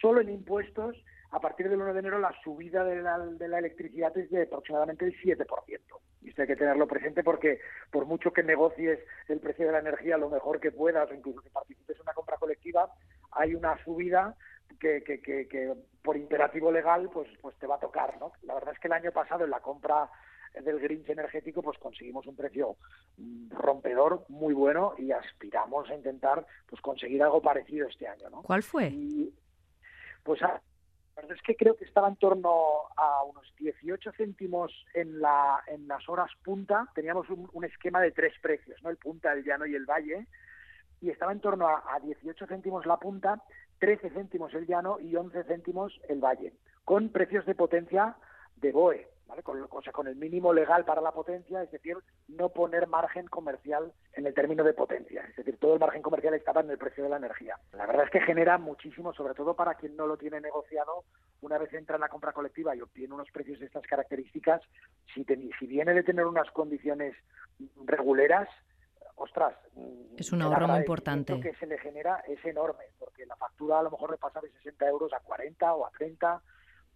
[0.00, 0.96] solo en impuestos
[1.34, 4.42] a partir del 1 de enero la subida de la, de la electricidad es de
[4.42, 5.44] aproximadamente el 7%.
[6.22, 7.58] Y esto hay que tenerlo presente porque
[7.90, 11.42] por mucho que negocies el precio de la energía lo mejor que puedas o incluso
[11.42, 12.88] que participes en una compra colectiva,
[13.32, 14.36] hay una subida
[14.78, 18.16] que, que, que, por imperativo legal pues, pues te va a tocar.
[18.20, 18.30] ¿no?
[18.42, 20.08] La verdad es que el año pasado en la compra
[20.54, 22.76] del Grinch energético, pues conseguimos un precio
[23.50, 28.42] rompedor muy bueno y aspiramos a intentar pues conseguir algo parecido este año, ¿no?
[28.42, 28.92] ¿Cuál fue?
[30.22, 30.40] pues
[31.16, 32.50] la verdad es que creo que estaba en torno
[32.96, 36.88] a unos 18 céntimos en, la, en las horas punta.
[36.94, 38.90] Teníamos un, esquema de tres precios, ¿no?
[38.90, 40.26] el punta, el llano y el valle.
[41.00, 43.40] Y estaba en torno a, a 18 céntimos la punta,
[43.78, 48.16] 13 céntimos el llano y 11 céntimos el valle, con precios de potencia
[48.56, 49.13] de BOE.
[49.42, 51.96] Con, o sea, con el mínimo legal para la potencia, es decir,
[52.28, 55.22] no poner margen comercial en el término de potencia.
[55.28, 57.58] Es decir, todo el margen comercial estaba en el precio de la energía.
[57.72, 61.04] La verdad es que genera muchísimo, sobre todo para quien no lo tiene negociado,
[61.40, 64.62] una vez entra en la compra colectiva y obtiene unos precios de estas características,
[65.12, 65.24] si,
[65.58, 67.16] si viene de tener unas condiciones
[67.84, 68.48] reguleras,
[69.16, 69.54] ostras,
[70.16, 71.34] es un ahorro muy importante.
[71.34, 74.40] Lo que se le genera es enorme, porque la factura a lo mejor le pasa
[74.40, 76.42] de 60 euros a 40 o a 30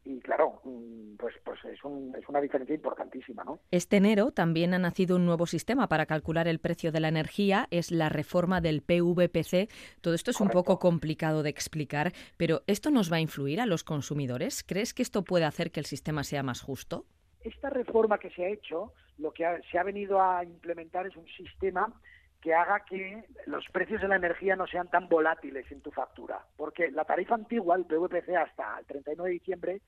[0.08, 3.44] y claro, mm, pues, pues es, es, una diferencia importantísima.
[3.44, 3.60] ¿no?
[3.70, 7.68] Este enero también ha nacido un nuevo sistema para calcular el precio de la energía,
[7.70, 9.68] es la reforma del PVPC.
[10.00, 13.66] Todo esto es un poco complicado de explicar, pero ¿esto nos va a influir a
[13.66, 14.64] los consumidores?
[14.64, 17.04] ¿Crees que esto puede hacer que el sistema sea más justo?
[17.42, 21.26] Esta reforma que se ha hecho, lo que se ha venido a implementar es un
[21.26, 21.92] sistema
[22.40, 26.44] que haga que los precios de la energía no sean tan volátiles en tu factura.
[26.56, 29.80] Porque la tarifa antigua, el PVPC, hasta el 31 de diciembre,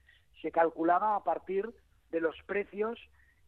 [0.43, 1.71] se calculaba a partir
[2.11, 2.99] de los precios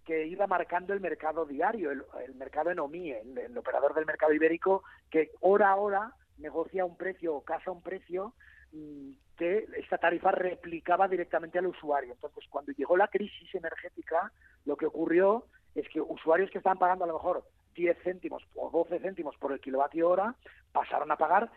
[0.04, 4.82] que iba marcando el mercado diario, el, mercado en OMIE, el, operador del mercado ibérico,
[5.10, 8.34] que hora a hora negocia un precio o casa un precio
[8.72, 12.12] mm, que esta tarifa replicaba directamente al usuario.
[12.12, 14.32] Entonces, cuando llegó la crisis energética,
[14.64, 18.70] lo que ocurrió es que usuarios que estaban pagando a lo mejor 10 céntimos o
[18.70, 20.34] 12 céntimos por el kilovatio hora
[20.72, 21.50] pasaron a pagar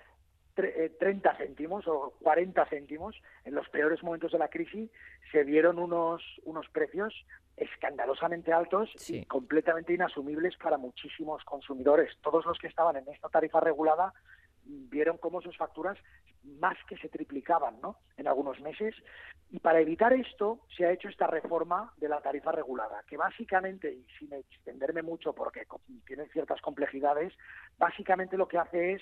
[0.55, 3.15] 30 eh, céntimos o 40 céntimos.
[3.43, 4.89] En los peores momentos de la crisis
[5.31, 7.13] se vieron unos, unos precios
[7.57, 12.15] escandalosamente altos y completamente inasumibles para muchísimos consumidores.
[12.21, 14.13] Todos los que estaban en esta tarifa regulada
[14.65, 15.97] vieron cómo sus facturas
[16.59, 17.97] más que se triplicaban ¿no?
[18.17, 18.95] en algunos meses.
[19.51, 23.93] Y para evitar esto se ha hecho esta reforma de la tarifa regulada, que básicamente,
[23.93, 25.65] y sin extenderme mucho porque
[26.05, 27.33] tiene ciertas complejidades,
[27.77, 29.01] básicamente lo que hace es,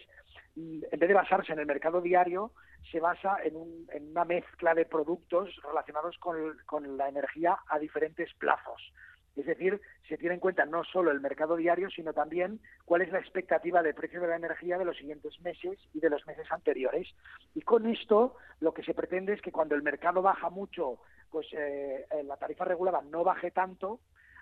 [0.56, 2.52] en vez de basarse en el mercado diario,
[2.92, 8.94] se basa en, una mezcla de productos relacionados con la energía a diferentes plazos.
[9.36, 13.12] Es decir, se tiene en cuenta no solo el mercado diario, sino también cuál es
[13.12, 16.52] la expectativa de precio de la energía de los siguientes meses y de los meses
[16.52, 17.08] anteriores.
[17.56, 21.00] Y con esto lo que se pretende es que cuando el mercado baja mucho,
[21.32, 24.00] pues eh, eh, la tarifa regulada no baje tanto,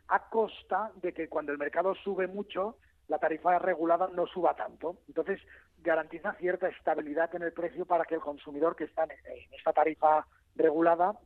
[0.10, 2.77] a costa de que cuando el mercado sube mucho,
[3.08, 4.97] la tarifa regulada no suba tanto.
[5.08, 5.39] Entonces,
[5.80, 10.27] garantiza cierta estabilidad en el precio para que el consumidor que está en esta tarifa
[10.56, 11.17] regulada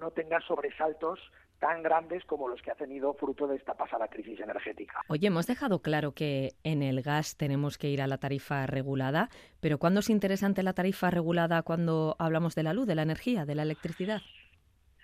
[0.00, 1.20] no tenga sobresaltos
[1.58, 5.02] tan grandes como los que ha tenido fruto de esta pasada crisis energética.
[5.08, 9.28] Oye, hemos dejado claro que en el gas tenemos que ir a la tarifa regulada,
[9.60, 13.44] pero ¿cuándo es interesante la tarifa regulada cuando hablamos de la luz, de la energía,
[13.44, 14.22] de la electricidad?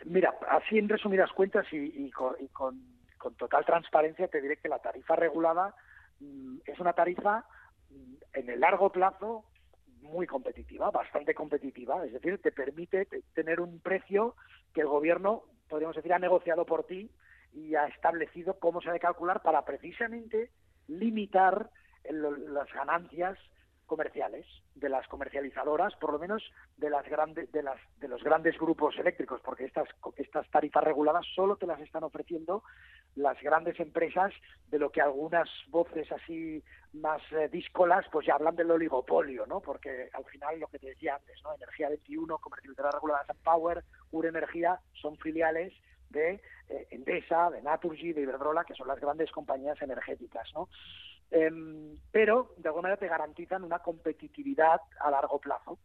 [0.04, 2.36] Mira, así en resumidas cuentas y, con,
[3.36, 5.74] total transparencia te diré que la tarifa regulada
[6.20, 7.44] mm, es una tarifa
[7.90, 9.44] mm, en el largo plazo
[10.02, 14.36] muy competitiva, bastante competitiva, es decir, te permite tener un precio
[14.74, 17.10] que el gobierno podríamos decir, ha negociado por ti
[17.52, 20.52] y ha establecido cómo se ha de calcular para precisamente
[20.86, 21.68] limitar
[22.08, 23.36] las ganancias
[23.86, 26.42] comerciales de las comercializadoras, por lo menos
[26.76, 31.26] de las grandes de las de los grandes grupos eléctricos, porque estas estas tarifas reguladas
[31.34, 32.62] solo te las están ofreciendo
[33.16, 34.32] las grandes empresas,
[34.70, 39.60] de lo que algunas voces así más eh, díscolas pues ya hablan del oligopolio, ¿no?
[39.60, 41.54] Porque al final lo que te decía antes, ¿no?
[41.54, 45.72] Energía 21, comercializadora regulada Power, Ur Energía son filiales
[46.10, 50.68] de eh, Endesa, de Naturgy, de Iberdrola, que son las grandes compañías energéticas, ¿no?
[51.34, 55.80] Em, pero de alguna manera te garantizan una competitividad a largo plazo.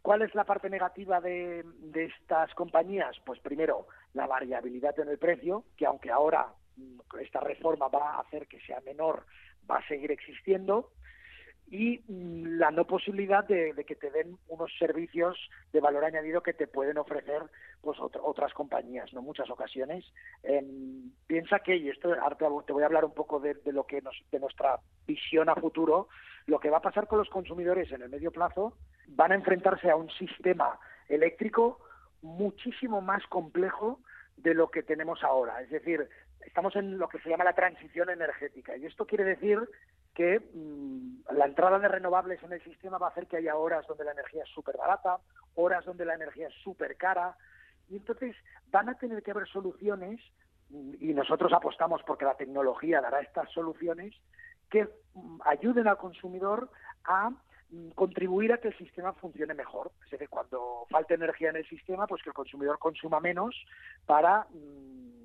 [0.00, 1.62] ¿Cuál es la parte negativa de,
[1.94, 3.14] estas compañías?
[3.26, 8.20] Pues primero, la variabilidad en el precio, que aunque ahora mm, esta reforma va a
[8.20, 9.26] hacer que sea menor,
[9.70, 10.90] va a seguir existiendo
[11.70, 15.36] y mm, la no posibilidad de, que te den unos servicios
[15.72, 17.42] de valor añadido que te pueden ofrecer
[17.82, 20.04] pues otras compañías no muchas ocasiones.
[20.42, 24.00] Em, piensa que y esto ahora te voy a hablar un poco de, lo que
[24.00, 26.08] nos, de nuestra visión a futuro
[26.46, 28.78] lo que va a pasar con los consumidores en el medio plazo
[29.08, 30.78] van a enfrentarse a un sistema
[31.08, 31.78] eléctrico
[32.22, 34.00] muchísimo más complejo
[34.36, 35.60] de lo que tenemos ahora.
[35.60, 36.08] Es decir
[36.40, 39.58] estamos en lo que se llama la transición energética y esto quiere decir
[40.18, 43.86] que mm, la entrada de renovables en el sistema va a hacer que haya horas
[43.86, 45.18] donde la energía es súper barata,
[45.54, 47.36] horas donde la energía es súper cara,
[47.88, 48.34] y entonces
[48.72, 50.20] van a tener que haber soluciones,
[50.70, 54.12] mm, y nosotros apostamos porque la tecnología dará estas soluciones,
[54.68, 56.68] que mm, ayuden al consumidor
[57.04, 57.30] a
[57.94, 59.92] contribuir a que el sistema funcione mejor.
[60.04, 63.54] Es decir, cuando falte energía en el sistema, pues que el consumidor consuma menos
[64.04, 64.48] para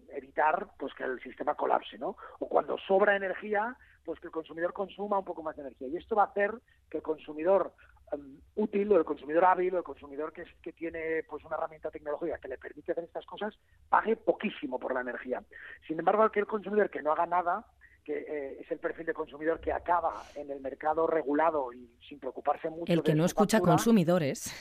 [0.10, 2.16] evitar pues que el sistema colapse, ¿no?
[2.40, 5.88] O cuando sobra energía, pues que el consumidor consuma un poco más de energía.
[5.88, 6.54] Y esto va a hacer
[6.90, 7.74] que el consumidor
[8.12, 11.92] em, útil o el consumidor hábil o el consumidor que, que tiene pues una herramienta
[11.92, 13.54] tecnológica que le permite hacer estas cosas
[13.90, 15.44] pague poquísimo por la energía.
[15.88, 17.66] Sin embargo, aquel consumidor que no haga nada,
[18.04, 22.20] que eh, es el perfil de consumidor que acaba en el mercado regulado y sin
[22.20, 22.92] preocuparse mucho.
[22.92, 24.54] El que no escucha consumidores.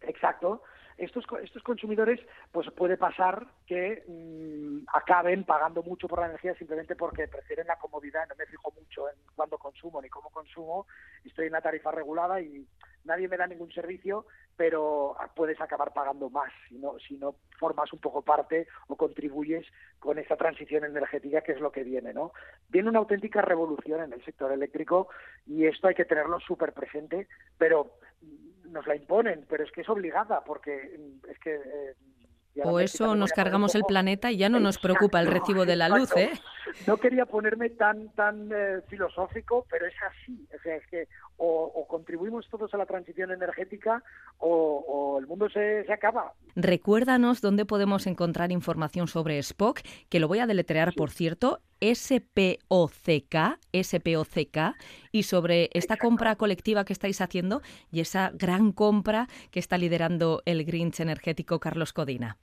[0.00, 0.62] Exacto
[0.98, 2.20] estos, estos consumidores,
[2.52, 7.78] pues puede pasar que mm, acaben pagando mucho por la energía simplemente porque prefieren la
[7.78, 10.86] comodidad, no me fijo mucho en cuándo consumo ni cómo consumo,
[11.24, 12.66] estoy en la tarifa regulada y
[13.04, 14.26] nadie me da ningún servicio,
[14.56, 19.66] pero puedes acabar pagando más si no, si no formas un poco parte o contribuyes
[19.98, 22.32] con esta transición energética que es lo que viene, ¿no?
[22.68, 25.08] Viene una auténtica revolución en el sector eléctrico
[25.46, 27.28] y esto hay que tenerlo súper presente,
[27.58, 27.98] pero
[28.64, 31.54] nos la imponen, pero es que es obligada, porque mm, es que...
[31.54, 31.94] Eh,
[32.62, 35.88] o eso nos cargamos el planeta y ya no nos preocupa el recibo de la
[35.88, 36.30] luz, ¿eh?
[36.86, 40.46] No quería ponerme tan tan eh, filosófico, pero es así.
[40.54, 44.02] O sea, es que o, contribuimos todos a la transición energética
[44.38, 46.32] o, el mundo se, se, acaba.
[46.54, 51.60] Recuérdanos dónde podemos encontrar información sobre Spock, que lo voy a deletrear, por cierto,
[51.92, 54.58] SPOCK, SPOCK,
[55.12, 57.60] y sobre esta compra colectiva que estáis haciendo
[57.92, 62.38] y esa gran compra que está liderando el Grinch energético Carlos Codina.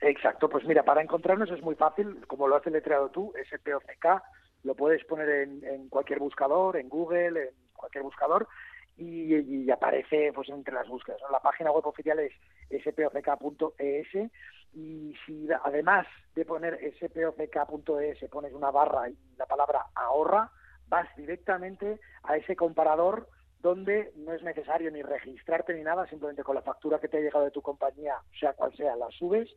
[0.00, 4.22] Exacto, pues mira, para encontrarnos es muy fácil, como lo has deletreado tú, SPOCK,
[4.64, 8.48] lo puedes poner en, cualquier buscador, en Google, en cualquier buscador,
[8.96, 11.20] y, aparece pues entre las búsquedas.
[11.30, 12.32] La página web oficial es
[12.70, 14.30] spock.es
[14.72, 20.50] y si además de poner spock.es pones una barra y la palabra ahorra,
[20.88, 23.28] vas directamente a ese comparador
[23.60, 27.20] donde no es necesario ni registrarte ni nada, simplemente con la factura que te ha
[27.20, 29.48] llegado de tu compañía, sea cual sea, la subes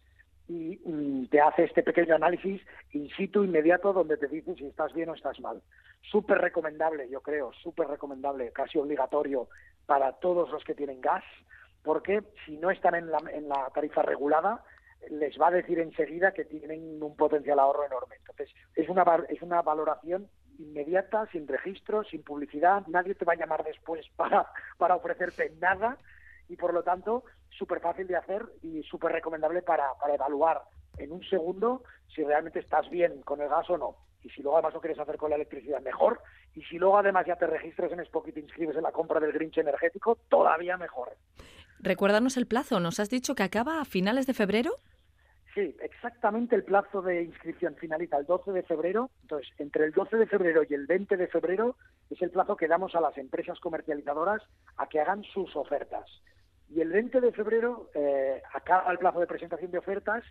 [0.48, 4.94] y mm, te hace este pequeño análisis in situ inmediato donde te dice si estás
[4.94, 5.62] bien o estás mal.
[6.02, 9.48] Súper recomendable, yo creo, súper recomendable, casi obligatorio
[9.86, 11.24] para todos los que tienen gas,
[11.82, 14.64] porque si no están en la, en la tarifa regulada,
[15.10, 18.16] les va a decir enseguida que tienen un potencial ahorro enorme.
[18.20, 20.28] Entonces, es una, es una valoración
[20.60, 25.98] inmediata, sin registro, sin publicidad, nadie te va a llamar después para, para ofrecerte nada
[26.50, 30.62] y por lo tanto súper fácil de hacer y súper recomendable para, para evaluar
[30.98, 33.96] en un segundo si realmente estás bien con el gas o no.
[34.24, 36.22] Y si luego además lo quieres hacer con la electricidad, mejor.
[36.56, 39.20] Y si luego además ya te registras en Spock y te inscribes en la compra
[39.20, 41.18] del Grinch energético, todavía mejor.
[41.80, 42.80] Recuérdanos el plazo.
[42.80, 44.78] Nos has dicho que acaba a finales de febrero.
[45.54, 49.12] Sí, exactamente el plazo de inscripción finaliza el 12 de febrero.
[49.22, 51.76] Entonces, entre el 12 de febrero y el 20 de febrero
[52.10, 54.42] es el plazo que damos a las empresas comercializadoras
[54.78, 56.10] a que hagan sus ofertas.
[56.70, 60.24] Y el 20 de febrero eh, acaba el plazo de presentación de ofertas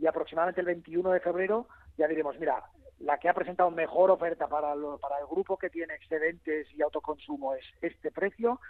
[0.00, 2.64] y aproximadamente el 21 de febrero ya diremos, mira,
[3.00, 7.64] la que ha presentado mejor oferta para, el grupo que tiene excedentes y autoconsumo es
[7.80, 8.60] este precio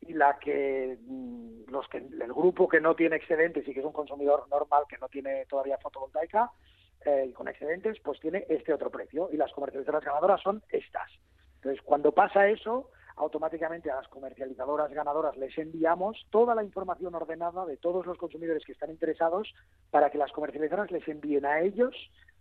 [0.00, 3.86] y la que mm, los que el grupo que no tiene excedentes y que es
[3.86, 6.50] un consumidor normal que no tiene todavía fotovoltaica
[7.04, 11.10] eh, y con excedentes pues tiene este otro precio y las comercializadoras ganadoras son estas.
[11.56, 17.66] Entonces cuando pasa eso automáticamente a las comercializadoras ganadoras les enviamos toda la información ordenada
[17.66, 19.52] de todos los consumidores que están interesados
[19.90, 21.94] para que las comercializadoras les envíen a ellos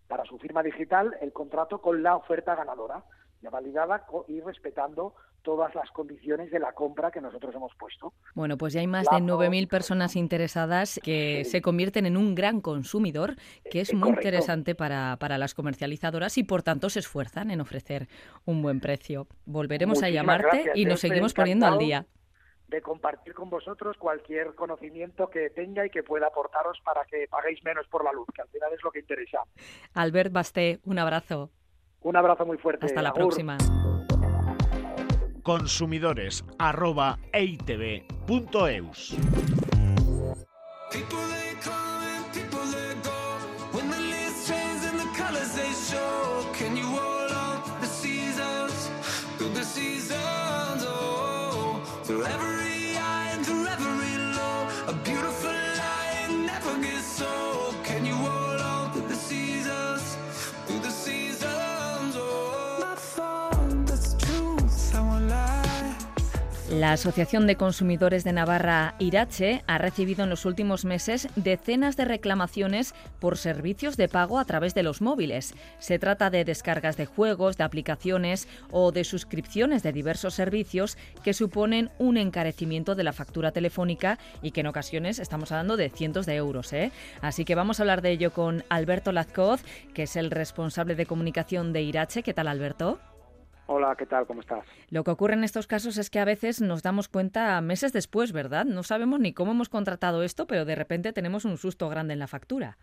[0.08, 3.04] para su firma digital el contrato con la oferta ganadora
[3.42, 8.14] ya validada y respetando todas las condiciones de la compra que nosotros hemos puesto.
[8.36, 12.62] Bueno, pues ya hay más de 9.000 personas interesadas que se convierten en un gran
[12.62, 13.36] consumidor,
[13.70, 18.08] que es muy interesante para, para, las comercializadoras y por tanto se esfuerzan en ofrecer
[18.46, 19.28] un buen precio.
[19.46, 22.06] Volveremos a llamarte y nos seguimos poniendo al día
[22.70, 27.64] de compartir con vosotros cualquier conocimiento que tenga y que pueda aportaros para que paguéis
[27.64, 29.40] menos por la luz, que al final es lo que interesa.
[29.96, 31.50] Albert Basté, un abrazo.
[32.02, 32.86] Un abrazo muy fuerte.
[32.86, 33.58] Hasta la próxima
[35.42, 39.16] consumidores arroba eitv.eus.
[66.80, 72.06] La Asociación de Consumidores de Navarra, Irache, ha recibido en los últimos meses decenas de
[72.06, 75.56] reclamaciones por servicios de pago a través de los móviles.
[75.80, 81.34] Se trata de descargas de juegos, de aplicaciones o de suscripciones de diversos servicios que
[81.34, 86.26] suponen un encarecimiento de la factura telefónica y que en ocasiones estamos hablando de cientos
[86.26, 86.72] de euros.
[86.72, 86.94] ¿eh?
[87.20, 89.64] Así que vamos a hablar de ello con Alberto Lazcoz,
[89.94, 92.24] que es el responsable de comunicación de Irache.
[92.24, 93.02] ¿Qué tal, Alberto?
[93.72, 94.26] Hola, ¿qué tal?
[94.26, 94.66] ¿Cómo estás?
[94.90, 98.34] Lo que ocurre en estos casos es que a veces nos damos cuenta meses después,
[98.34, 98.66] ¿verdad?
[98.66, 102.20] No sabemos ni cómo hemos contratado esto, pero de repente tenemos un susto grande en
[102.20, 102.78] la factura.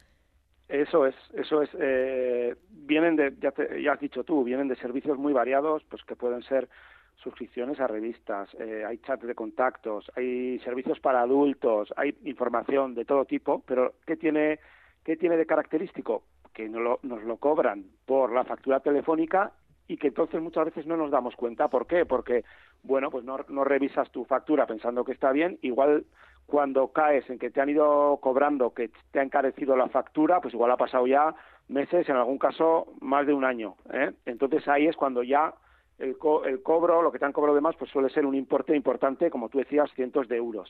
[0.69, 1.71] Eso es, eso es.
[1.81, 6.15] Eh, vienen de, ya, ya, has dicho tú, vienen de servicios muy variados, pues que
[6.15, 6.69] pueden ser
[7.17, 13.05] suscripciones a revistas, eh, hay chats de contactos, hay servicios para adultos, hay información de
[13.05, 14.61] todo tipo, pero ¿qué tiene,
[15.03, 16.23] qué tiene de característico?
[16.55, 19.53] Que no lo, nos lo cobran por la factura telefónica
[19.89, 21.69] y que entonces muchas veces no nos damos cuenta.
[21.69, 22.05] ¿Por qué?
[22.05, 22.45] Porque,
[22.83, 26.05] bueno, pues no, revisas tu factura pensando que está bien, igual
[26.47, 30.55] cuando caes en que te han ido cobrando, que te ha encarecido la factura, pues
[30.55, 31.35] igual ha pasado ya
[31.69, 33.75] meses, en algún caso más de un año.
[33.93, 34.13] ¿eh?
[34.27, 35.55] Entonces ahí es cuando ya
[35.99, 38.77] el, el, cobro, lo que te han cobrado de más, pues suele ser un importe
[38.77, 40.69] importante, como tú decías, cientos de euros.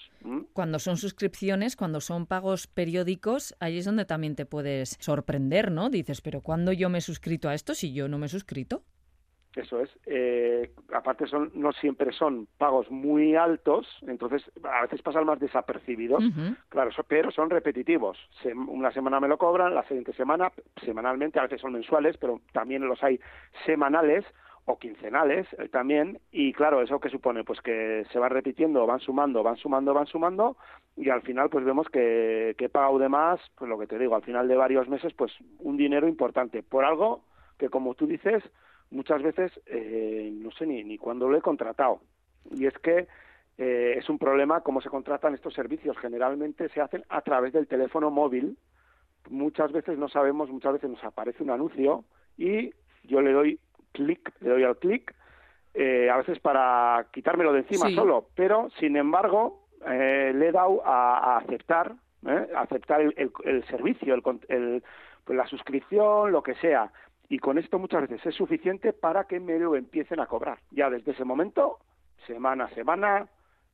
[0.52, 5.90] Cuando son suscripciones, cuando son pagos periódicos, ahí es donde también te puedes sorprender, ¿no?
[5.90, 8.82] Dices, pero ¿cuándo yo me he suscrito a esto si yo no me he suscrito?
[9.56, 9.90] Eso es.
[10.04, 16.22] Eh, aparte, son no siempre son pagos muy altos, entonces a veces pasan más desapercibidos,
[16.68, 18.18] claro, pero son repetitivos.
[18.68, 20.52] una semana me lo cobran, la siguiente semana,
[20.84, 23.18] semanalmente, a veces son mensuales, pero también los hay
[23.64, 24.26] semanales
[24.66, 28.98] o quincenales eh, también y claro eso que supone pues que se va repitiendo van
[28.98, 30.56] sumando van sumando van sumando
[30.96, 33.96] y al final pues vemos que, que he pagado de más pues lo que te
[33.96, 37.22] digo al final de varios meses pues un dinero importante por algo
[37.58, 38.42] que como tú dices
[38.90, 42.00] muchas veces eh, no sé ni, ni cuándo lo he contratado.
[42.50, 43.08] Y es que
[43.58, 45.96] eh, es un problema cómo se contratan estos servicios.
[45.98, 48.58] Generalmente se hacen a través del teléfono móvil.
[49.30, 52.04] Muchas veces no sabemos, muchas veces nos aparece un anuncio
[52.36, 52.70] y
[53.04, 53.58] yo le doy
[53.92, 55.14] clic, le doy al clic,
[55.74, 60.82] eh, a veces para quitármelo de encima solo, pero sin embargo eh, le he dado
[60.86, 61.94] a, aceptar,
[62.26, 62.48] ¿eh?
[62.56, 64.82] aceptar el, el, servicio, el, el,
[65.24, 66.92] pues la suscripción, lo que sea
[67.28, 70.58] y con esto muchas veces es suficiente para que me lo empiecen a cobrar.
[70.70, 71.78] Ya desde ese momento,
[72.26, 73.28] semana a semana,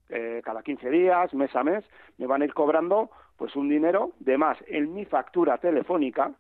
[0.08, 1.84] eh, cada 15 días, mes a mes,
[2.18, 6.32] me van a ir cobrando pues un dinero de más en mi factura telefónica,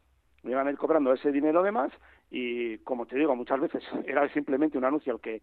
[0.42, 1.92] me van a ir cobrando ese dinero de más
[2.30, 5.42] y como te digo, muchas veces era simplemente un anuncio al que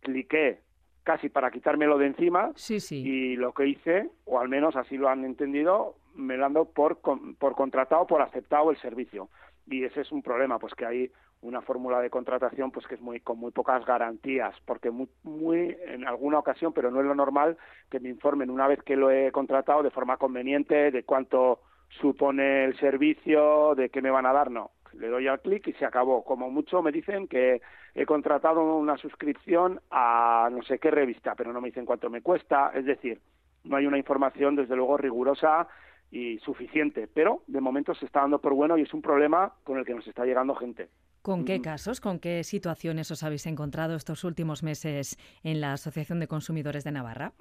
[0.00, 0.60] cliqué
[1.02, 3.02] casi para quitármelo de encima sí, sí.
[3.06, 6.66] y lo que hice, o al menos así lo han entendido, me lo han dado
[6.66, 9.28] por, por contratado, por aceptado el servicio
[9.66, 11.12] y ese es un problema, pues que hay
[11.42, 15.76] una fórmula de contratación pues que es muy con muy pocas garantías, porque muy, muy
[15.86, 17.56] en alguna ocasión, pero no es lo normal
[17.90, 21.60] que me informen una vez que lo he contratado de forma conveniente de cuánto
[22.00, 24.70] supone el servicio, de qué me van a dar, no.
[24.94, 26.24] Le doy al clic y se acabó.
[26.24, 27.60] Como mucho me dicen que
[27.94, 32.22] he contratado una suscripción a no sé qué revista, pero no me dicen cuánto me
[32.22, 32.70] cuesta.
[32.74, 33.20] Es decir,
[33.64, 35.68] no hay una información, desde luego, rigurosa
[36.10, 39.78] y suficiente, pero de momento se está dando por bueno y es un problema con
[39.78, 40.88] el que nos está llegando gente.
[41.22, 46.20] ¿Con qué casos, con qué situaciones os habéis encontrado estos últimos meses en la Asociación
[46.20, 47.32] de Consumidores de Navarra?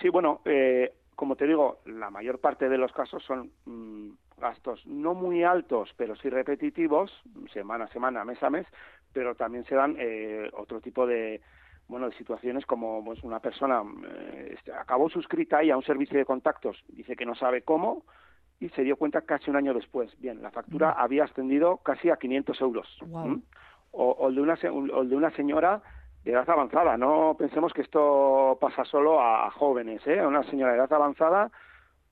[0.00, 4.86] Sí, bueno, eh, como te digo, la mayor parte de los casos son mm, gastos
[4.86, 7.10] no muy altos, pero sí repetitivos,
[7.54, 8.66] semana a semana, mes a mes,
[9.14, 11.40] pero también se dan eh, otro tipo de,
[11.88, 16.18] bueno, de situaciones como pues, una persona eh, este, acabó suscrita ahí a un servicio
[16.18, 18.04] de contactos, dice que no sabe cómo
[18.58, 20.18] y se dio cuenta casi un año después.
[20.18, 22.98] Bien, la factura había ascendido casi a 500 euros.
[23.92, 24.58] O, el de una,
[24.94, 25.82] o de una señora
[26.24, 26.96] de edad avanzada.
[26.96, 30.04] No pensemos que esto pasa solo a, jóvenes.
[30.06, 30.24] ¿eh?
[30.26, 31.50] Una señora de edad avanzada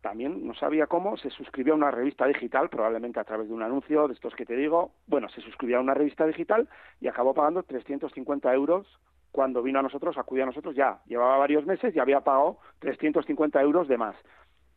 [0.00, 3.62] también no sabía cómo, se suscribió a una revista digital, probablemente a través de un
[3.62, 4.92] anuncio de estos que te digo.
[5.06, 6.68] Bueno, se suscribió a una revista digital
[7.00, 8.86] y acabó pagando 350 euros
[9.34, 13.60] cuando vino a nosotros, acudió a nosotros ya, llevaba varios meses y había pagado 350
[13.62, 14.14] euros de más.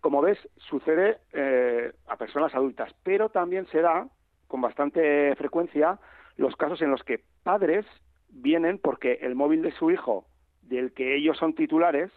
[0.01, 4.07] Como ves, sucede eh, a personas adultas, pero también se da
[4.47, 5.99] con bastante frecuencia
[6.37, 7.85] los casos en los que padres
[8.29, 10.25] vienen porque el móvil de su hijo,
[10.63, 12.09] del que ellos son titulares,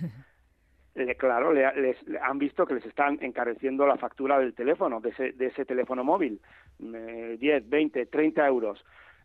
[1.18, 5.48] claro, les, han visto que les están encareciendo la factura del teléfono, de ese, de
[5.48, 6.40] ese teléfono móvil,
[6.78, 8.82] 10, 20, 30 euros.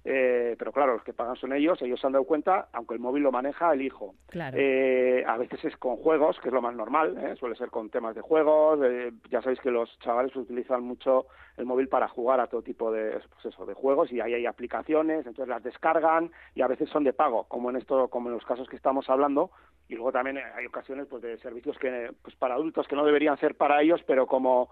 [0.09, 3.01] Eh, pero claro, los que pagan son ellos, ellos se han dado cuenta, aunque el
[3.01, 4.15] móvil lo maneja el hijo.
[4.57, 7.35] Eh, a veces es con juegos, que es lo más normal, ¿eh?
[7.35, 8.79] suele ser con temas de juegos,
[9.29, 11.25] ya sabéis que los chavales utilizan mucho
[11.57, 14.45] el móvil para jugar a todo tipo de, pues eso, de juegos y ahí hay
[14.45, 18.35] aplicaciones, entonces las descargan y a veces son de pago, como en esto, como en
[18.35, 19.51] los casos que estamos hablando,
[19.89, 23.37] y luego también hay ocasiones pues de servicios que pues para adultos que no deberían
[23.39, 24.69] ser para ellos, pero como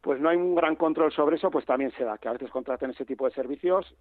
[0.00, 2.50] pues no hay un gran control sobre eso, pues también se da que a veces
[2.50, 3.92] contraten ese tipo de servicios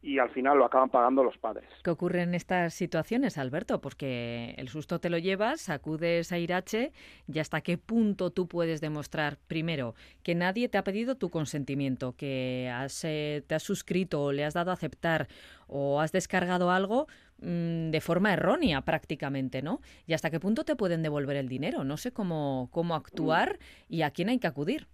[0.00, 1.68] y al final lo acaban pagando los padres.
[1.82, 3.80] ¿Qué ocurre en estas situaciones, Alberto?
[3.80, 6.92] Porque el susto te lo llevas, acudes a Irache
[7.26, 12.14] y hasta qué punto tú puedes demostrar, primero, que nadie te ha pedido tu consentimiento,
[12.16, 15.26] que has, eh, te has suscrito o le has dado a aceptar
[15.66, 17.08] o has descargado algo
[17.40, 19.80] mm, de forma errónea prácticamente, ¿no?
[20.06, 21.82] Y hasta qué punto te pueden devolver el dinero.
[21.82, 24.86] No sé cómo, cómo actuar y a quién hay que acudir.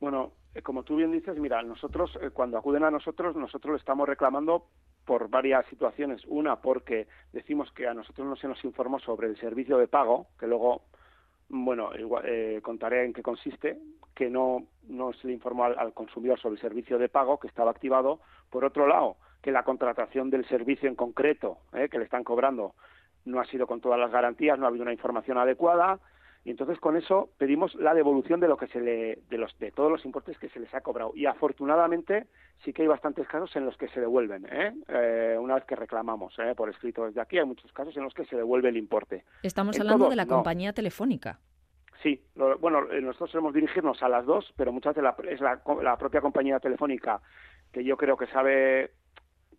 [0.00, 0.32] Bueno,
[0.62, 4.66] como tú bien dices, mira, nosotros, eh, cuando acuden a nosotros, nosotros le estamos reclamando
[5.04, 6.22] por varias situaciones.
[6.26, 10.26] Una, porque decimos que a nosotros no se nos informó sobre el servicio de pago,
[10.38, 10.82] que luego,
[11.48, 11.90] bueno,
[12.24, 13.78] eh, contaré en qué consiste,
[14.14, 17.70] que no, no se le informó al, consumidor sobre el servicio de pago que estaba
[17.70, 18.20] activado.
[18.50, 22.74] Por otro lado, que la contratación del servicio en concreto que le están cobrando
[23.24, 26.00] no ha sido con todas las garantías, no ha habido una información adecuada
[26.48, 29.70] y entonces con eso pedimos la devolución de lo que se le de los de
[29.70, 32.26] todos los importes que se les ha cobrado y afortunadamente
[32.64, 34.72] sí que hay bastantes casos en los que se devuelven ¿eh?
[34.88, 36.54] Eh, una vez que reclamamos ¿eh?
[36.56, 39.78] por escrito desde aquí hay muchos casos en los que se devuelve el importe estamos
[39.78, 41.38] hablando de la compañía telefónica
[42.00, 42.22] Sí,
[42.60, 46.60] bueno, nosotros solemos dirigirnos a las dos, pero muchas veces es la, la propia compañía
[46.60, 47.20] telefónica
[47.72, 48.92] que yo creo que sabe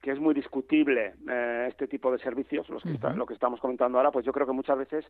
[0.02, 3.98] que es muy discutible eh, este tipo de servicios, los que lo que estamos comentando
[3.98, 5.06] ahora, pues yo creo que muchas veces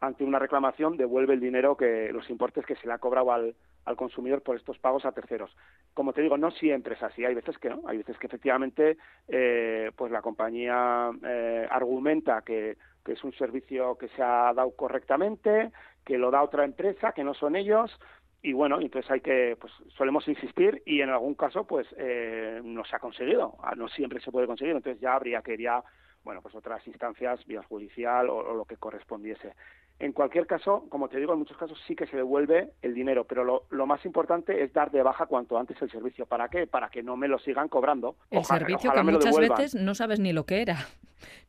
[0.00, 3.54] ante una reclamación devuelve el dinero que los importes que se le ha cobrado al,
[3.84, 5.54] al consumidor por estos pagos a terceros.
[5.92, 8.96] Como te digo, no siempre es así, hay veces que no, hay veces que efectivamente
[9.28, 14.70] eh, pues la compañía eh, argumenta que, que es un servicio que se ha dado
[14.74, 15.70] correctamente,
[16.04, 17.94] que lo da otra empresa, que no son ellos,
[18.42, 22.84] y bueno, entonces hay que, pues solemos insistir y en algún caso pues eh, no
[22.84, 25.84] se ha conseguido, ah, no siempre se puede conseguir, entonces ya habría que ir a,
[26.24, 29.54] bueno, pues otras instancias, vía judicial o, lo que correspondiese.
[29.98, 33.24] En cualquier caso, como te digo, en muchos casos sí que se devuelve el dinero,
[33.24, 36.24] pero lo, lo más importante es dar de baja cuanto antes el servicio.
[36.24, 36.66] ¿Para qué?
[36.66, 38.16] Para que no me lo sigan cobrando.
[38.30, 40.76] El servicio que muchas veces no sabes ni lo que era.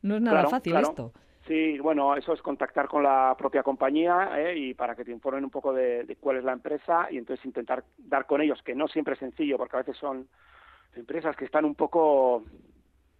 [0.02, 1.12] No es nada fácil esto.
[1.46, 4.56] Sí, bueno, eso es contactar con la propia compañía ¿eh?
[4.56, 7.82] y para que te informen un poco de, cuál es la empresa y entonces intentar
[7.98, 10.28] dar con ellos, que no siempre es sencillo, porque a veces son
[10.94, 12.44] empresas que están un poco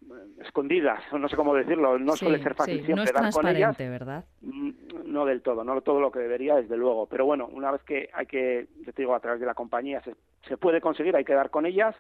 [0.03, 3.77] eh, escondidas, no sé cómo decirlo, no suele ser fácil siempre dar con ellas.
[3.77, 4.25] ¿verdad?
[4.41, 4.71] Mm,
[5.07, 7.07] no del todo, no todo lo que debería, desde luego.
[7.07, 10.01] Pero bueno, una vez que hay que, yo te digo, a través de la compañía
[10.03, 10.15] se,
[10.47, 11.97] se puede conseguir, hay que dar con ellas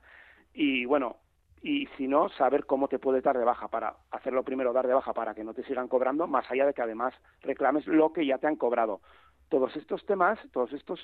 [0.55, 1.16] y bueno,
[1.63, 4.95] y si no, saber cómo te puedes dar de baja para hacerlo primero, dar de
[4.95, 8.27] baja para que no te sigan cobrando, más allá de que además reclames lo que
[8.27, 9.01] ya te han cobrado.
[9.49, 11.01] Todos estos temas, todos estos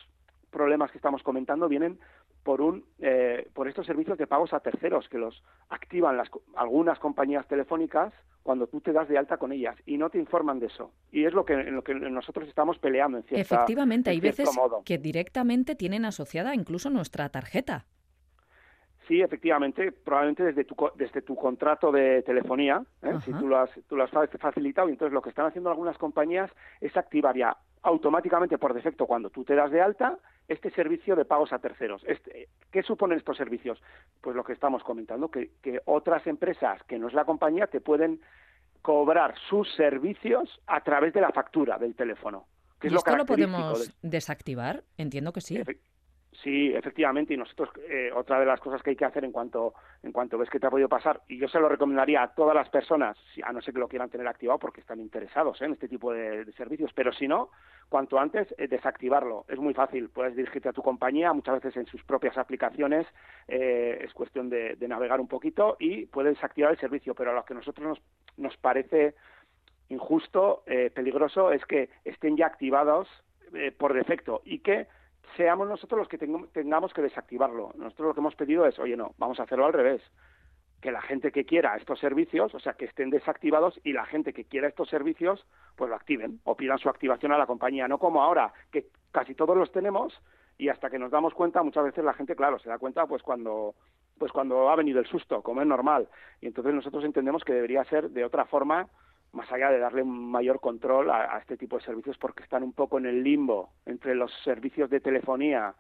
[0.51, 1.99] problemas que estamos comentando vienen
[2.43, 6.99] por un eh, por estos servicios de pagos a terceros que los activan las, algunas
[6.99, 10.67] compañías telefónicas cuando tú te das de alta con ellas y no te informan de
[10.67, 10.93] eso.
[11.13, 14.49] Y es lo que, en lo que nosotros estamos peleando en cierta Efectivamente, hay veces
[14.87, 17.85] que directamente tienen asociada incluso nuestra tarjeta.
[19.09, 23.15] Sí, efectivamente, probablemente desde tu, desde tu contrato de telefonía, ¿eh?
[23.25, 25.97] si tú lo, has, tú lo has facilitado, y entonces lo que están haciendo algunas
[25.97, 26.51] compañías
[26.83, 31.25] es activar ya automáticamente por defecto cuando tú te das de alta este servicio de
[31.25, 32.03] pagos a terceros.
[32.07, 33.81] Este, ¿Qué suponen estos servicios?
[34.21, 37.81] Pues lo que estamos comentando, que, que otras empresas que no es la compañía te
[37.81, 38.21] pueden
[38.83, 42.47] cobrar sus servicios a través de la factura del teléfono.
[42.83, 44.85] ¿Y esto lo podemos desactivar?
[44.99, 45.63] Entiendo que sí.
[46.43, 49.75] Sí, efectivamente, y nosotros eh, otra de las cosas que hay que hacer en cuanto
[50.05, 52.55] en cuanto ves que te ha podido pasar, y yo se lo recomendaría a todas
[52.55, 55.65] las personas, a no ser que lo quieran tener activado porque están interesados ¿eh?
[55.65, 57.51] en este tipo de, servicios, pero si no,
[57.89, 59.47] cuanto antes eh, desactivarlo.
[59.49, 63.07] Es muy fácil, puedes dirigirte a tu compañía, muchas veces en sus propias aplicaciones,
[63.49, 67.55] es cuestión de, navegar un poquito y puedes desactivar el servicio, pero a lo que
[67.55, 68.03] a nosotros nos,
[68.37, 69.15] nos parece
[69.89, 70.63] injusto,
[70.95, 73.09] peligroso, es que estén ya activados
[73.79, 74.87] por defecto y que
[75.37, 77.73] seamos nosotros los que tengamos que desactivarlo.
[77.77, 80.03] Nosotros lo que hemos pedido es, oye, no, vamos a hacerlo al revés.
[80.81, 84.33] Que la gente que quiera estos servicios, o sea, que estén desactivados y la gente
[84.33, 85.45] que quiera estos servicios,
[85.77, 87.89] pues lo activen o pidan su activación a la compañía.
[87.89, 90.21] No como ahora, que casi todos los tenemos
[90.57, 93.23] y hasta que nos damos cuenta, muchas veces la gente, claro, se da cuenta pues
[93.23, 93.75] cuando
[94.19, 96.09] pues cuando ha venido el susto, como es normal.
[96.41, 98.89] Y entonces nosotros entendemos que debería ser de otra forma
[99.39, 102.73] más allá de darle un mayor control a, este tipo de servicios porque están un
[102.73, 105.75] poco en el limbo entre los servicios de telefonía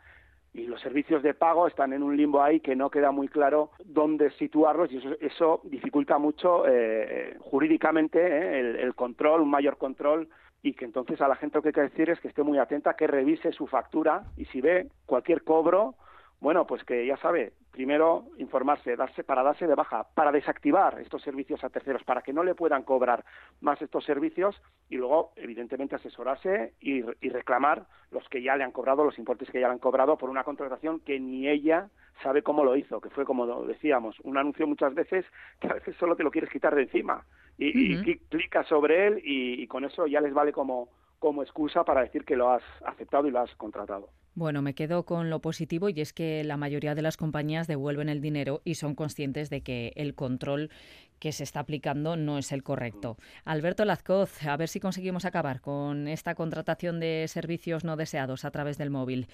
[0.55, 3.73] y los servicios de pago están en un limbo ahí que no queda muy claro
[3.85, 9.77] dónde situarlos y eso, eso dificulta mucho eh, jurídicamente eh, el, el, control, un mayor
[9.77, 10.29] control
[10.63, 12.59] y que entonces a la gente lo que hay que decir es que esté muy
[12.59, 15.97] atenta, que revise su factura y si ve cualquier cobro
[16.41, 21.23] bueno, pues que ya sabe, primero informarse, darse para darse de baja, para desactivar estos
[21.23, 23.25] servicios a terceros, para que no le puedan cobrar
[23.61, 29.05] más estos servicios y luego, evidentemente, asesorarse y, reclamar los que ya le han cobrado,
[29.05, 31.89] los importes que ya le han cobrado por una contratación que ni ella
[32.23, 35.25] sabe cómo lo hizo, que fue como decíamos, un anuncio muchas veces
[35.61, 37.25] que a veces solo te lo quieres quitar de encima
[37.57, 37.97] y,
[38.29, 42.25] clicas sobre él y, y con eso ya les vale como como excusa para decir
[42.25, 44.09] que lo has aceptado y lo has contratado.
[44.39, 48.09] Bueno, me quedo con lo positivo y es que la mayoría de las compañías devuelven
[48.09, 50.71] el dinero y son conscientes de que el control
[51.19, 53.17] que se está aplicando no es el correcto.
[53.45, 58.53] Alberto Lazcoz, a ver si conseguimos acabar con esta contratación de servicios no deseados a
[58.53, 59.27] través del móvil.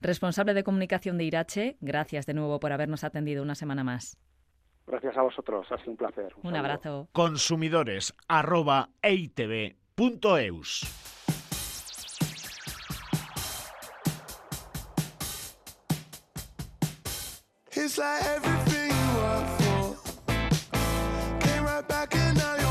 [0.00, 4.16] Responsable de comunicación de Irache, gracias de nuevo por habernos atendido una semana más.
[4.86, 6.32] Gracias a vosotros, ha sido un placer.
[6.42, 7.10] Un, abrazo.
[7.12, 8.14] Consumidores
[17.86, 19.96] It's like everything you work for.
[21.38, 22.65] Came right back and now you're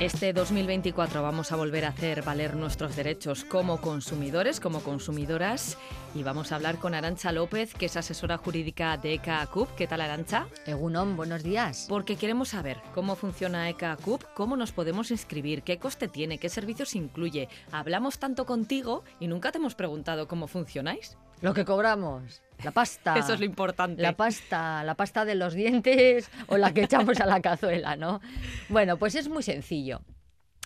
[0.00, 5.76] Este 2024 vamos a volver a hacer valer nuestros derechos como consumidores, como consumidoras
[6.14, 9.68] y vamos a hablar con Arancha López, que es asesora jurídica de ECA CUP.
[9.74, 10.46] ¿Qué tal, Arancha?
[10.64, 11.84] Egunon, buenos días.
[11.86, 16.48] Porque queremos saber cómo funciona ECA CUP, cómo nos podemos inscribir, qué coste tiene, qué
[16.48, 17.50] servicios incluye.
[17.70, 21.18] Hablamos tanto contigo y nunca te hemos preguntado cómo funcionáis.
[21.42, 22.40] Lo que cobramos.
[22.64, 23.16] La pasta.
[23.16, 24.02] Eso es lo importante.
[24.02, 28.20] La pasta, la pasta de los dientes o la que echamos a la cazuela, ¿no?
[28.68, 30.02] Bueno, pues es muy sencillo.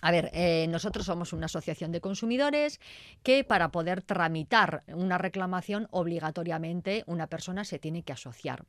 [0.05, 2.79] A ver, eh, nosotros somos una asociación de consumidores
[3.23, 8.67] que para poder tramitar una reclamación obligatoriamente una persona se tiene que asociar.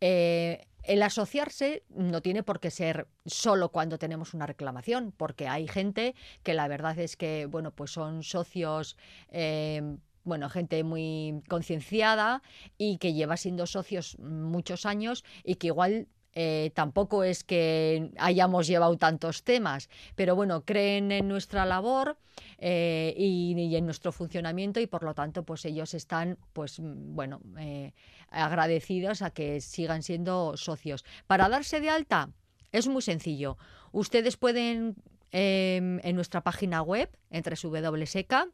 [0.00, 5.68] Eh, el asociarse no tiene por qué ser solo cuando tenemos una reclamación, porque hay
[5.68, 8.96] gente que la verdad es que, bueno, pues son socios.
[9.28, 12.42] Eh, bueno, gente muy concienciada
[12.78, 18.66] y que lleva siendo socios muchos años y que igual eh, tampoco es que hayamos
[18.66, 22.18] llevado tantos temas, pero bueno, creen en nuestra labor
[22.58, 27.92] eh, y, en nuestro funcionamiento y por lo tanto, pues ellos están, pues bueno, eh,
[28.30, 31.04] agradecidos a que sigan siendo socios.
[31.28, 32.30] Para darse de alta
[32.72, 33.56] es muy sencillo.
[33.92, 34.96] Ustedes pueden
[35.30, 38.48] em, en nuestra página web, entre www.seca,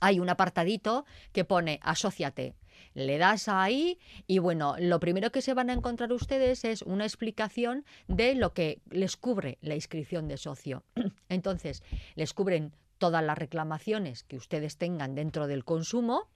[0.00, 2.54] hay un apartadito que pone asóciate
[2.94, 7.04] le das ahí y bueno, lo primero que se van a encontrar ustedes es una
[7.04, 10.84] explicación de lo que les cubre la inscripción de socio.
[11.28, 11.82] Entonces,
[12.14, 16.28] les cubren todas las reclamaciones que ustedes tengan dentro del consumo,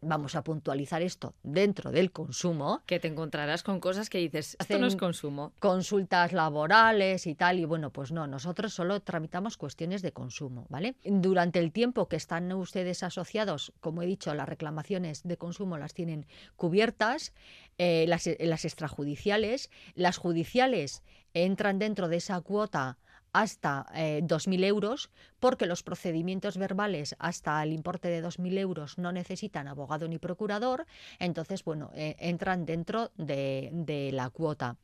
[0.00, 2.82] vamos a puntualizar esto dentro del consumo.
[2.86, 5.52] Que te encontrarás con cosas que dices, esto no es consumo.
[5.58, 10.96] Consultas laborales y tal, y bueno, pues no, nosotros solo tramitamos cuestiones de consumo, ¿vale?
[11.04, 15.94] Durante el tiempo que están ustedes asociados, como he dicho, las reclamaciones de consumo las
[15.94, 16.26] tienen
[16.56, 17.32] cubiertas,
[17.78, 21.02] eh, las, las extrajudiciales, las judiciales
[21.34, 22.98] entran dentro de esa cuota
[23.32, 29.12] hasta 2.000 eh, euros, porque los procedimientos verbales hasta el importe de 2.000 euros no
[29.12, 30.86] necesitan abogado ni procurador,
[31.18, 34.76] entonces, bueno, eh, entran dentro de, de, la cuota.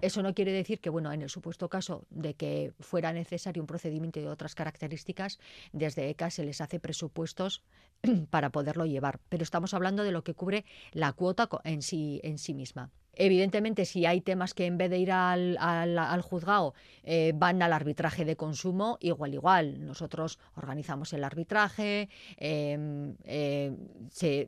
[0.00, 3.66] Eso no quiere decir que, bueno, en el supuesto caso de que fuera necesario un
[3.66, 5.40] procedimiento de otras características,
[5.72, 7.64] desde ECA se les hace presupuestos
[8.30, 9.18] para poderlo llevar.
[9.28, 12.90] Pero estamos hablando de lo que cubre la cuota en sí, en sí misma.
[13.20, 18.24] Evidentemente, si hay temas que en vez de ir al, juzgado eh, van al arbitraje
[18.24, 19.84] de consumo, igual, igual.
[19.84, 23.76] Nosotros organizamos el arbitraje, em, eh,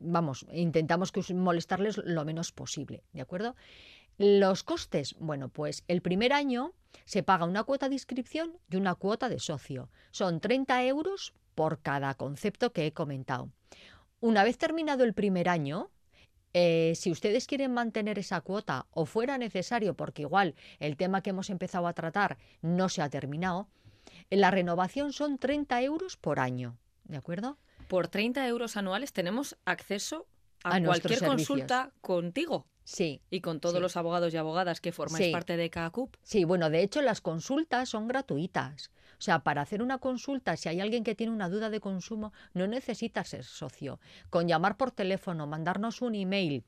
[0.01, 3.57] vamos, intentamos molestarles lo menos posible, ¿de acuerdo?
[4.17, 8.95] Los costes, bueno, pues el primer año se paga una cuota de inscripción y una
[8.95, 9.89] cuota de socio.
[10.11, 13.49] Son 30 euros por cada concepto que he comentado.
[14.21, 15.91] Una vez terminado el primer año,
[16.53, 21.29] eh, si ustedes quieren mantener esa cuota o fuera necesario, porque igual el tema que
[21.29, 23.67] hemos empezado a tratar no se ha terminado,
[24.29, 27.57] la renovación son 30 euros por año, ¿de acuerdo?
[27.87, 30.27] Por 30 euros anuales tenemos acceso
[30.63, 32.67] a, cualquier consulta contigo.
[32.83, 33.21] Sí.
[33.29, 36.15] Y con todos los abogados y abogadas que formáis parte de CACUP.
[36.23, 38.91] Sí, bueno, de hecho las consultas son gratuitas.
[39.21, 42.33] O sea, para hacer una consulta, si hay alguien que tiene una duda de consumo,
[42.55, 43.99] no necesita ser socio.
[44.31, 46.63] Con llamar por teléfono, mandarnos un email,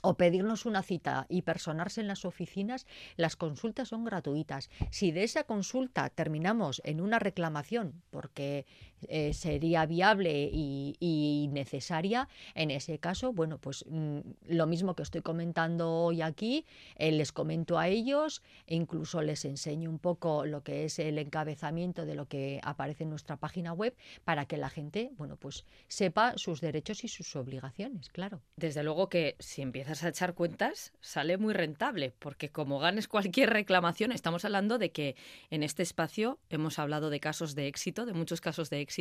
[0.00, 4.70] o pedirnos una cita y personarse en las oficinas, las consultas son gratuitas.
[4.90, 8.64] Si de esa consulta terminamos en una reclamación porque
[9.08, 15.22] eh, sería viable y, necesaria, en ese caso, bueno, pues mm, lo mismo que estoy
[15.22, 16.64] comentando hoy aquí,
[16.96, 21.18] eh, les comento a ellos, e incluso les enseño un poco lo que es el
[21.18, 23.94] encabezamiento de lo que aparece en nuestra página web
[24.24, 28.40] para que la gente, bueno, pues sepa sus derechos y sus obligaciones, claro.
[28.56, 33.50] Desde luego que si empiezas a echar cuentas, sale muy rentable, porque como ganes cualquier
[33.50, 35.16] reclamación, estamos hablando de que
[35.50, 38.93] en este espacio hemos hablado de casos de éxito, de muchos casos de éxito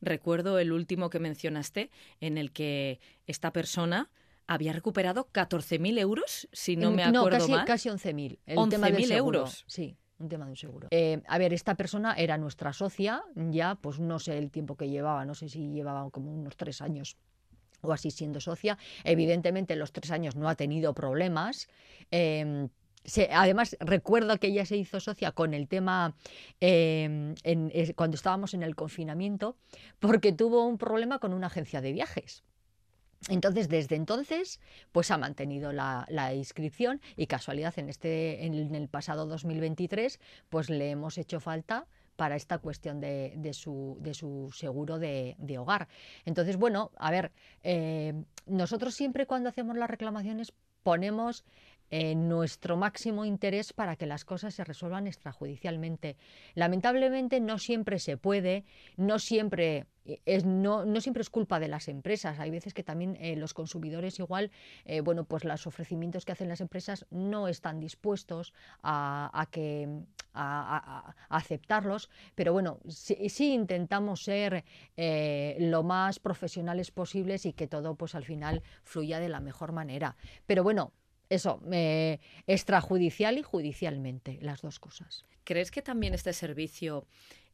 [0.00, 4.10] Recuerdo el último que mencionaste, en el que esta persona
[4.46, 7.64] había recuperado 14.000 euros, si no me acuerdo casi, mal.
[7.64, 8.38] casi 11.000.
[8.46, 9.64] 11.000 euros.
[9.66, 10.88] Sí un tema de un seguro.
[10.90, 14.88] Eh, a ver, esta persona era nuestra socia, ya, pues no sé el tiempo que
[14.88, 17.16] llevaba, no sé si llevaba como unos tres años
[17.82, 18.78] o así siendo socia.
[19.04, 21.68] Evidentemente, en los tres años no ha tenido problemas.
[23.04, 26.14] Em, además, recuerdo que ella se hizo socia con el tema
[26.60, 27.34] em,
[27.94, 29.56] cuando estábamos en el confinamiento,
[29.98, 32.42] porque tuvo un problema con una agencia de viajes.
[33.28, 34.58] Entonces, desde entonces,
[34.90, 40.90] pues ha mantenido la, inscripción y casualidad en, este, en el pasado 2023, pues le
[40.90, 41.86] hemos hecho falta
[42.16, 45.88] para esta cuestión de, su, seguro de, hogar.
[46.24, 47.32] Entonces, bueno, a ver,
[47.62, 51.44] eh, nosotros siempre cuando hacemos las reclamaciones ponemos
[52.16, 56.16] nuestro máximo interés para que las cosas se resuelvan extrajudicialmente.
[56.54, 58.64] Lamentablemente no siempre se puede,
[58.96, 62.38] no siempre eh, es, no, siempre es culpa de las empresas.
[62.38, 64.50] Hay veces que también eh, los consumidores igual,
[64.84, 69.88] eh, bueno, pues los ofrecimientos que hacen las empresas no están dispuestos a, que,
[70.34, 72.10] a, aceptarlos.
[72.34, 74.64] Pero bueno, sí, sí intentamos ser
[75.58, 80.16] lo más profesionales posibles y que todo pues al final fluya de la mejor manera.
[80.46, 80.92] Pero bueno,
[81.34, 81.60] eso,
[82.46, 85.24] extrajudicial y judicialmente, las dos cosas.
[85.44, 87.06] ¿Crees que también este servicio,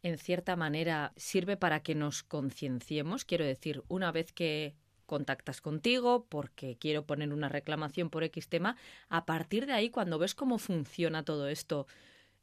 [0.02, 3.24] en cierta manera, sirve para que nos concienciemos?
[3.24, 4.74] Quiero decir, una vez que
[5.06, 8.76] contactas contigo porque quiero poner una reclamación por X tema,
[9.08, 11.86] a partir de ahí, cuando ves cómo funciona todo esto,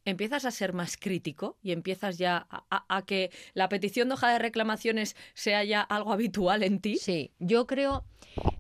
[0.06, 4.40] empiezas a ser más crítico y empiezas ya a, que la petición de hoja de
[4.40, 6.98] reclamaciones sea ya algo habitual en ti.
[6.98, 8.06] Sí, yo creo,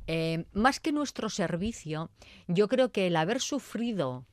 [0.07, 2.11] eh, más que nuestro servicio,
[2.47, 4.25] yo creo que el haber sufrido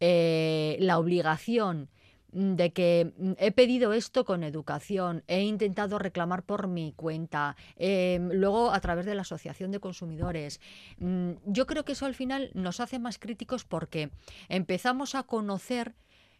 [0.00, 1.90] eh, la obligación
[2.32, 8.30] de que mm, he pedido esto con educación, he intentado reclamar por mi cuenta, em,
[8.32, 10.60] luego a través de la Asociación de Consumidores.
[10.98, 14.10] Mm, yo creo que eso al final nos hace más críticos porque
[14.48, 15.94] empezamos a conocer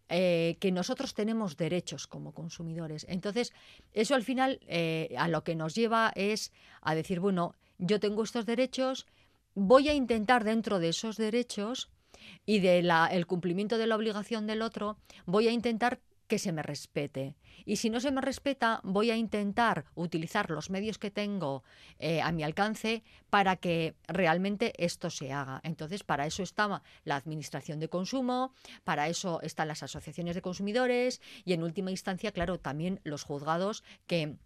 [0.08, 3.06] eh, que nosotros tenemos derechos como consumidores.
[3.08, 3.52] Entonces,
[3.92, 4.58] eso al final
[5.16, 6.52] a lo que nos lleva es
[6.82, 9.06] a decir, bueno, yo tengo estos derechos,
[9.54, 11.90] voy a intentar dentro de esos derechos
[12.46, 16.62] y del el cumplimiento de la obligación del otro, voy a intentar que se me
[16.62, 17.34] respete.
[17.64, 21.64] Y si no se me respeta, voy a intentar utilizar los medios que tengo
[21.98, 25.60] eh, a mi alcance para que realmente esto se haga.
[25.64, 28.54] Entonces, para eso está la Administración de Consumo,
[28.84, 33.82] para eso están las asociaciones de consumidores y, en última instancia, claro, también los juzgados
[34.06, 34.36] que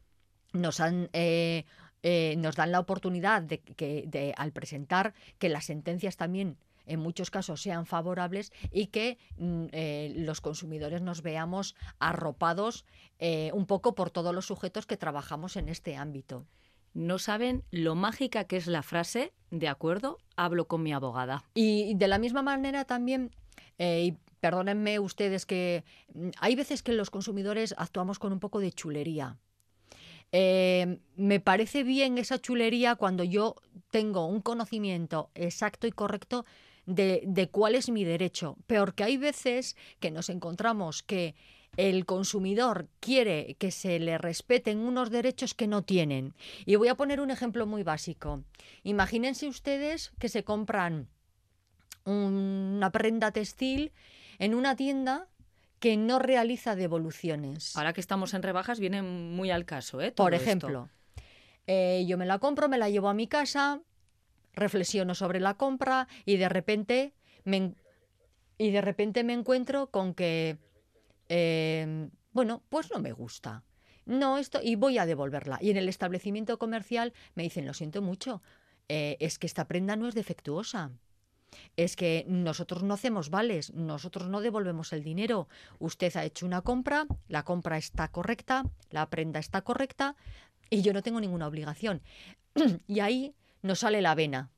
[0.54, 1.66] nos han eh,
[2.04, 7.00] eh, nos dan la oportunidad de que de, al presentar que las sentencias también en
[7.00, 12.84] muchos casos sean favorables y que mm, eh, los consumidores nos veamos arropados
[13.18, 16.46] eh, un poco por todos los sujetos que trabajamos en este ámbito.
[16.92, 21.42] No saben lo mágica que es la frase, de acuerdo, hablo con mi abogada.
[21.54, 23.34] Y de la misma manera también,
[23.78, 25.84] eh, y perdónenme ustedes que
[26.14, 29.38] mm, hay veces que los consumidores actuamos con un poco de chulería.
[30.34, 33.54] Me parece bien esa chulería cuando yo
[33.90, 36.44] tengo un conocimiento exacto y correcto
[36.86, 38.56] de, cuál es mi derecho.
[38.66, 41.36] Peor que hay veces que nos encontramos que
[41.76, 46.34] el consumidor quiere que se le respeten unos derechos que no tienen.
[46.66, 48.42] Y voy a poner un ejemplo muy básico.
[48.82, 51.08] Imagínense ustedes que se compran
[52.04, 53.92] una prenda textil
[54.38, 55.28] en una tienda
[55.84, 57.76] que no realiza devoluciones.
[57.76, 60.12] Ahora que estamos en rebajas viene muy al caso, ¿eh?
[60.12, 60.88] Por ejemplo,
[61.66, 63.82] eh, yo me la compro, me la llevo a mi casa,
[64.54, 67.12] reflexiono sobre la compra y de repente
[67.44, 67.74] me,
[68.56, 70.56] y de repente me encuentro con que,
[71.28, 73.62] em, bueno, pues no me gusta.
[74.06, 75.58] No, esto, y voy a devolverla.
[75.60, 78.40] Y en el establecimiento comercial me dicen, lo siento mucho,
[78.88, 80.92] eh, es que esta prenda no es defectuosa.
[81.76, 85.48] Es que nosotros no hacemos vales, nosotros no devolvemos el dinero.
[85.78, 90.16] Usted ha hecho una compra, la compra está correcta, la prenda está correcta
[90.70, 92.02] y yo no tengo ninguna obligación.
[92.86, 94.50] y ahí nos sale la vena.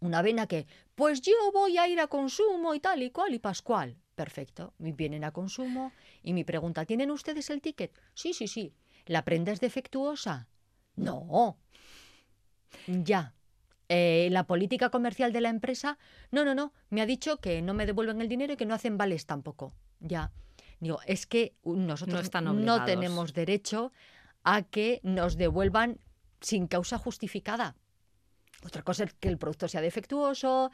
[0.00, 3.38] Una vena que, pues yo voy a ir a consumo y tal y cual y
[3.38, 3.96] pascual.
[4.14, 4.74] Perfecto.
[4.78, 5.92] Vienen a consumo
[6.22, 7.98] y mi pregunta, ¿tienen ustedes el ticket?
[8.14, 8.74] Sí, sí, sí.
[9.06, 10.48] ¿La prenda es defectuosa?
[10.96, 11.58] No.
[12.86, 13.34] Ya.
[13.92, 15.98] Eh, la política comercial de la empresa,
[16.30, 16.72] no, no, no.
[16.90, 19.74] Me ha dicho que no me devuelven el dinero y que no hacen vales tampoco.
[19.98, 20.30] Ya.
[20.78, 23.90] Digo, es que nosotros no tenemos derecho
[24.44, 25.98] a que nos devuelvan
[26.40, 27.74] sin causa justificada.
[28.64, 30.70] Otra cosa es que el producto sea defectuoso,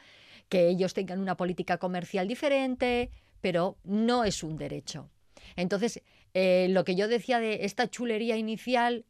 [0.51, 3.11] que ellos tengan una política comercial diferente,
[3.41, 5.09] pero no es un derecho.
[5.57, 6.03] Entonces,
[6.35, 9.07] eh, lo que yo decía de esta chulería inicial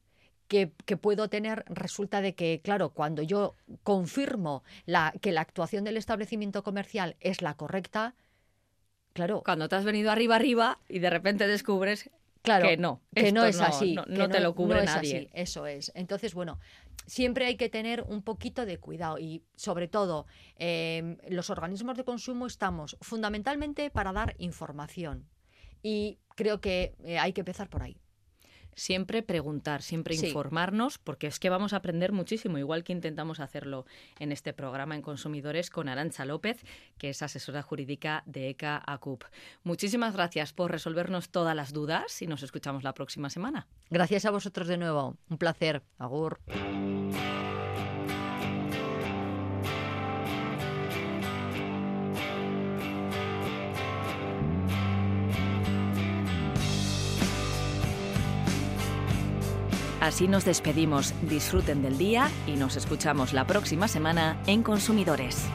[0.49, 5.97] que, puedo tener resulta de que, claro, cuando yo confirmo la, que la actuación del
[5.97, 8.15] establecimiento comercial es la correcta,
[9.13, 9.43] claro.
[9.45, 12.11] Cuando te has venido arriba, arriba y de repente descubres
[12.43, 13.01] que no.
[13.15, 13.97] Que no es así.
[14.07, 15.29] No, te lo cubre nadie.
[15.33, 15.91] eso es.
[15.95, 16.61] Entonces, bueno,
[17.07, 20.27] siempre hay que tener un poquito de cuidado y sobre todo
[20.57, 25.29] em, los organismos de consumo estamos fundamentalmente para dar información
[25.83, 27.97] y creo que eh, hay que empezar por ahí
[28.77, 33.87] siempre preguntar, siempre informarnos, porque es que vamos a aprender muchísimo, igual que intentamos hacerlo
[34.21, 36.65] en este programa en Consumidores con Arancha López,
[36.99, 39.25] que es asesora jurídica de ECA ACUP.
[39.65, 43.67] Muchísimas gracias por resolvernos todas las dudas y nos escuchamos la próxima semana.
[43.91, 45.17] Gracias a vosotros de nuevo.
[45.29, 45.83] Un placer.
[45.99, 46.39] Agur.
[60.07, 61.15] Así nos despedimos.
[61.23, 65.49] Disfruten del día y nos escuchamos la próxima semana en Consumidores.